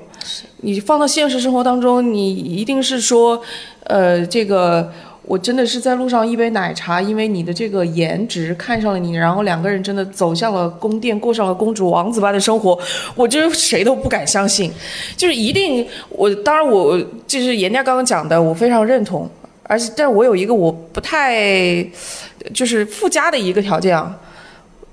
[0.58, 3.42] 你放到现实生活当中，你一定是说，
[3.86, 4.90] 呃，这个
[5.26, 12.80] 我真的是在路上一杯奶茶，因为你的这个颜值看上了你，然后两个人真的走向了宫殿，过上了公主王子般的生活，
[13.16, 14.72] 我觉得谁都不敢相信，
[15.18, 19.30] 就是一定我当然我就是严家刚刚讲的，我非常认同，
[19.64, 21.86] 而且但我有一个我不太
[22.54, 24.18] 就是附加的一个条件啊。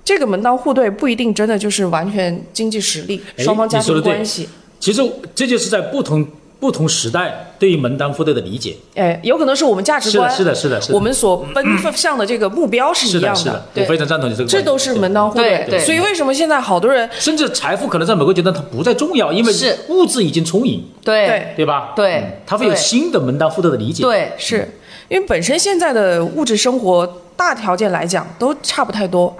[0.05, 4.12] 这个门当户对不一定真的就是完全经济实力，哎双方家你说得对。
[4.12, 4.48] 庭关系，
[4.80, 5.03] 其实
[5.34, 6.26] 这就是在不同
[6.59, 8.76] 不同时代对于门当户对的理解。
[8.94, 14.62] 哎，有可能是我们价值是的，观，是的，是的，是的，我们所奔向的这个目标是是的，一样是的，我，非常赞同你这个观点。
[14.62, 15.64] 这都是门当户对。
[15.70, 19.78] 对所以为什么现在好多人甚至财富可能在某个阶段它不再重要，因为是。
[19.88, 21.26] 物质已经充盈，对。
[21.26, 21.92] 对对吧？
[21.94, 22.16] 对。
[22.16, 24.68] 嗯他会有新的门当户对的理解。，对是
[25.11, 27.06] 因为本身现在的物质生活
[27.36, 29.36] 大条件来讲都差不太多，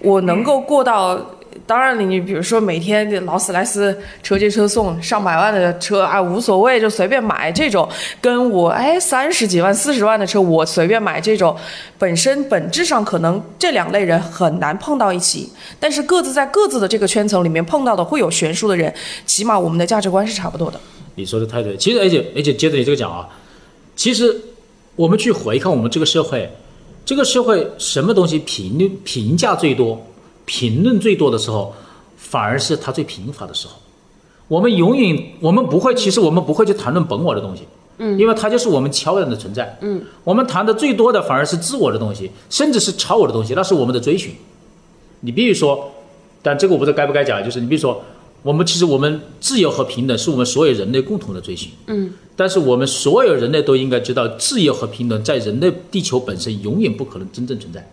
[0.00, 1.20] 我能够过到。
[1.64, 7.88] 当然了，你比如说每天劳斯莱斯车接车送上百万的车啊，无所谓就随便买这种，
[8.20, 11.56] 跟我哎三十几万、四十万的车我随便买这种，
[11.98, 18.92] 本身本质上可能这两类人很难碰到一起，但是各自在各自的这个圈层里面碰到的会有悬殊的人，
[19.24, 20.80] 起码我们的价值观是差不多的。
[21.14, 21.76] 你说的太对。
[21.76, 23.28] 其实，而且而且接着你这个讲啊，
[23.94, 24.36] 其实
[24.96, 26.50] 我们去回看我们这个社会，
[27.04, 30.00] 这个社会什么东西评论评价最多、
[30.44, 31.74] 评论最多的时候，
[32.16, 33.74] 反而是它最贫乏的时候。
[34.48, 37.62] 我们永远，我们不会，其实我们不会去谈论本我的东西，
[37.96, 44.34] 嗯，因为它就是我们悄然的存在，嗯，我们谈的最多的反而是自我的东西，甚至是超我的东西，那是我们的追寻。
[45.20, 45.90] 你比如说，
[46.42, 48.02] 但这个我不知道该不该讲，就是你比如说，
[48.42, 57.88] 我们其实我们自由和平等是我们所有人类共同的追寻，嗯，但是我们所有人类都应该知道，自由和平等在人类地球本身永远不可能真正存在，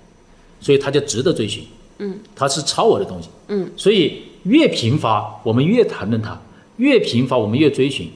[0.60, 1.64] 所以它就值得追寻，
[2.00, 6.32] 嗯，它是超我的东西，嗯，所以越贫乏，我们越谈论它；
[6.78, 8.10] 越贫乏，我们越追寻。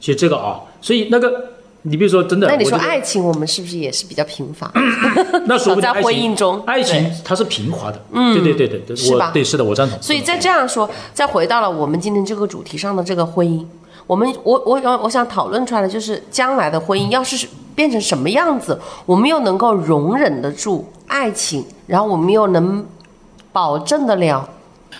[0.00, 1.44] 其实这个啊，所以那个，
[1.82, 4.70] 你比如说真的，那你说爱情，我们是不是也是比较贫乏？
[5.46, 9.30] 那说不定在婚姻中爱情它是平滑的，嗯，对对对对对，是吧？
[9.32, 9.96] 对是的，我赞同。
[10.02, 13.64] 所以再这样说，再回到了我们今天这个主题上的这个婚姻，
[14.06, 22.84] 我们我我我我想讨论出来的就是将来的婚姻要是变成什么样子，我们又能够容忍得住爱情，然后我们又能
[23.52, 24.48] 保证得了，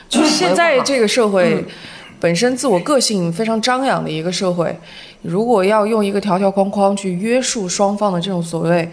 [0.08, 1.64] 就是现在这个社嗯会
[2.20, 4.76] 本身自我个性非常张扬的一个社会，
[5.22, 8.90] 如果要用一个条条框框去约束双方的这种所谓，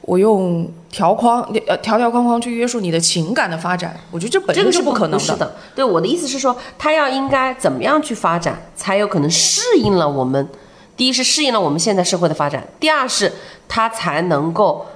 [0.00, 5.54] 我用条框呃条条框框去约束你的情感的发展，我觉得这本这个身是不可能是的。
[5.74, 10.48] 对我的意思是说，他要应该怎么样去发展，才有可能适应了我们
[10.96, 13.32] 第一是适应了我们现在社会的发展，第二是
[13.68, 14.86] 它才能够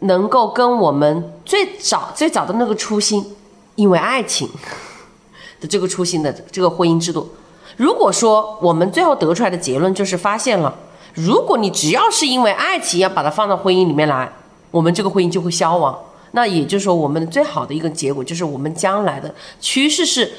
[0.00, 3.36] 能够跟我们最早最早的那个初心，
[3.76, 4.48] 因为爱情
[5.60, 7.30] 的这个初心的这个婚姻制度。
[7.76, 10.74] 如果说我们最后得出来的结论就是发现了，
[11.14, 14.30] 如果你只要是因为爱情要把它放到婚姻里面来，
[14.70, 15.98] 我们这个婚姻就会消亡。
[16.32, 20.30] 那也就是说，我们最好的一个结果就是我们将来的趋势是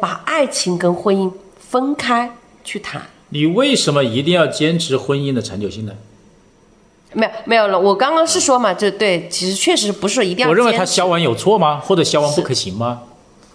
[0.00, 2.30] 把爱情跟婚姻分开
[2.64, 3.02] 去谈。
[3.28, 5.92] 你为什么一定要坚持婚姻的长久性呢？
[7.12, 10.48] 没有没有了，我刚刚是说嘛，就对，其实确实不是说一定要。
[10.48, 11.78] 我认为它消亡有错吗？
[11.78, 13.02] 或者消亡不可行吗？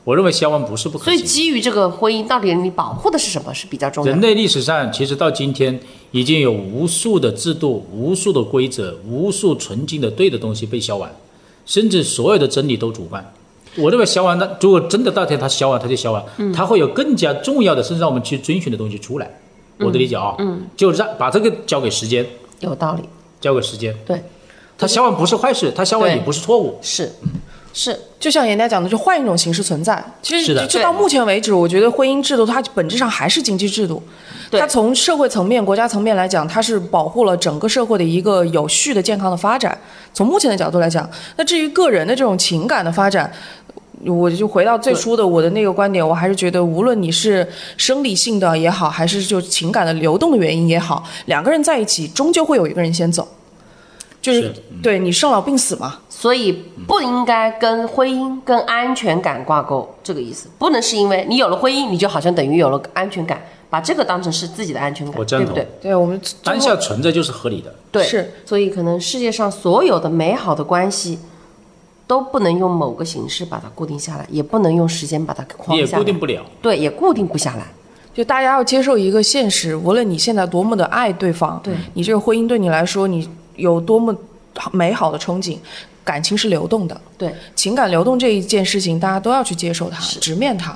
[0.03, 1.21] 我认为消亡不是不可所以。
[1.21, 4.11] 基于这个婚姻，到底你保护的是什么是比较重要的？
[4.11, 5.79] 人类历史上其实到今天
[6.11, 11.09] 已经有无数的制度、无数的规则、无数纯净的对的东西被消亡，
[11.65, 13.33] 甚至所有的真理都主观。
[13.77, 19.39] 我认为消亡，那如果真的到天它消亡，它就消亡，它会有更加重要的，甚至让我们去遵循的东西出来。
[19.77, 22.25] 我的理解啊，嗯，就让把这个交给时间，
[22.59, 23.03] 有道理，
[23.39, 23.95] 交给时间。
[24.05, 24.21] 对，
[24.77, 26.77] 它消亡不是坏事，它消亡也不是错误。
[26.81, 27.09] 是
[27.81, 30.03] 是，就像严家讲的，就换一种形式存在。
[30.21, 34.03] 其实是的就到目前为止，我觉得婚姻制度它本质上还是经济制度。
[34.51, 39.77] 对它从社会层面、国家层面来讲，它是保护了整个社会的一个有序的、健康的发展。
[40.13, 43.31] 从目前的角度来讲，那至于个人的这种情感的发展，
[44.05, 53.25] 我就回到最初的我的那个观点，我还是觉得，无论你是生理性的也好，还是就情感的流动的原因也好，两个人在一起，终究会有一个人先走，
[54.33, 55.99] 就是是对你生老病死嘛。
[56.09, 56.51] 所以
[56.85, 60.49] 不应该跟婚姻、跟安全感挂钩，这个意思。
[60.57, 65.91] 不能是因为你有了婚姻，你就好像等于有了安全感，把这个当成是自己的安全感，我赞同对不对？
[65.91, 67.73] 对我们当下存在就是合理的。
[67.89, 68.33] 对，是。
[68.45, 71.19] 所以可能世界上所有的美好的关系，
[72.05, 75.97] 都不能用某个形式把它固定下来，也不能用时间把它你也框下来。
[75.99, 76.43] 固定不了。
[76.61, 77.65] 对，也固定不下来。
[78.13, 83.25] 就大家要接受一个现实，无论你现在多么的爱对方，对你这个婚姻对你来说，你
[83.59, 84.15] 有多么
[84.71, 85.57] 美好的憧憬，
[86.03, 90.75] 感情是流动的，对，情感流动这一件事情，大家都要去接受它，直面它。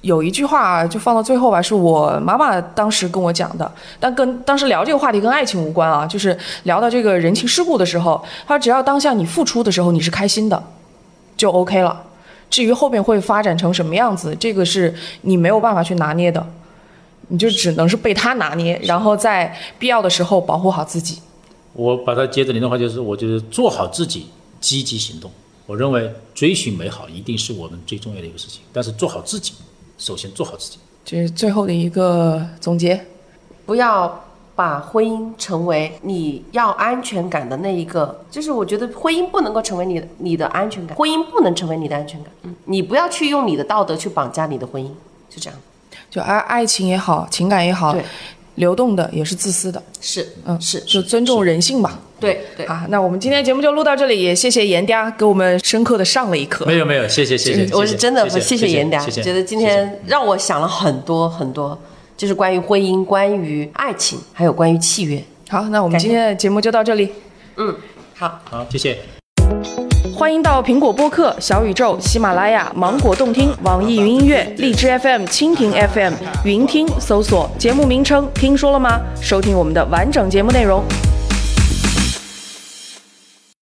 [0.00, 10.62] 有一句话就放到最后吧，是我妈妈当时跟我讲的，但跟当时聊这个话题跟爱情无关啊，就是聊到这个人情世故的时候，她说只要当下你付出的时候你是开心的，
[11.36, 12.04] 就 OK 了。
[12.48, 16.46] 至于后面会发展成什么样子，这个是你没有办法去拿捏的，
[17.26, 21.20] 你就只能是被他拿捏，然后在必要的时候保护好自己。
[21.78, 24.26] 我把它接着您的话，就是我觉得做好自己，
[24.60, 25.30] 积极行动。
[25.64, 29.52] 我认为追寻美好一定是我们最重要的一个事情，但是做好自己，
[29.96, 30.78] 首先做好自己。
[31.04, 33.06] 这是最后的一个总结。
[33.64, 34.24] 不要
[34.56, 42.32] 把婚姻成为你要安全感的那一个，就是我觉得婚姻不能够成为你的你的安全感，婚姻不能成为你的安全感。
[42.42, 44.88] 嗯，你不要去用你的道德去绑架你的婚姻，
[45.30, 45.56] 就这样。
[46.10, 48.02] 就爱爱情也好，情感也好对，
[48.58, 51.98] 流动的也是自私的，是，嗯，是，就尊重人性吧。
[52.20, 52.66] 对对。
[52.66, 56.66] 啊，那我们今天节目就录到这里，也谢谢严嗲给我们深刻的上了一课。
[56.66, 61.78] 没有没有，谢谢谢谢，我是真的谢谢谢严嗲，觉得今天让我想了很多很多，
[62.16, 65.22] 就是关于婚姻、关于爱情，还有关于契约。
[65.48, 67.10] 好，那我们今天的节目就到这里。
[67.56, 67.74] 嗯，
[68.14, 69.17] 好，好，谢谢。
[70.18, 76.12] 欢迎到苹果播客、小宇宙、喜马拉雅、芒果动听、网易云音乐、荔枝 FM、蜻蜓 FM、
[76.44, 80.82] 云听搜索节目名称“听说了吗”，收听我们的完整节目内容。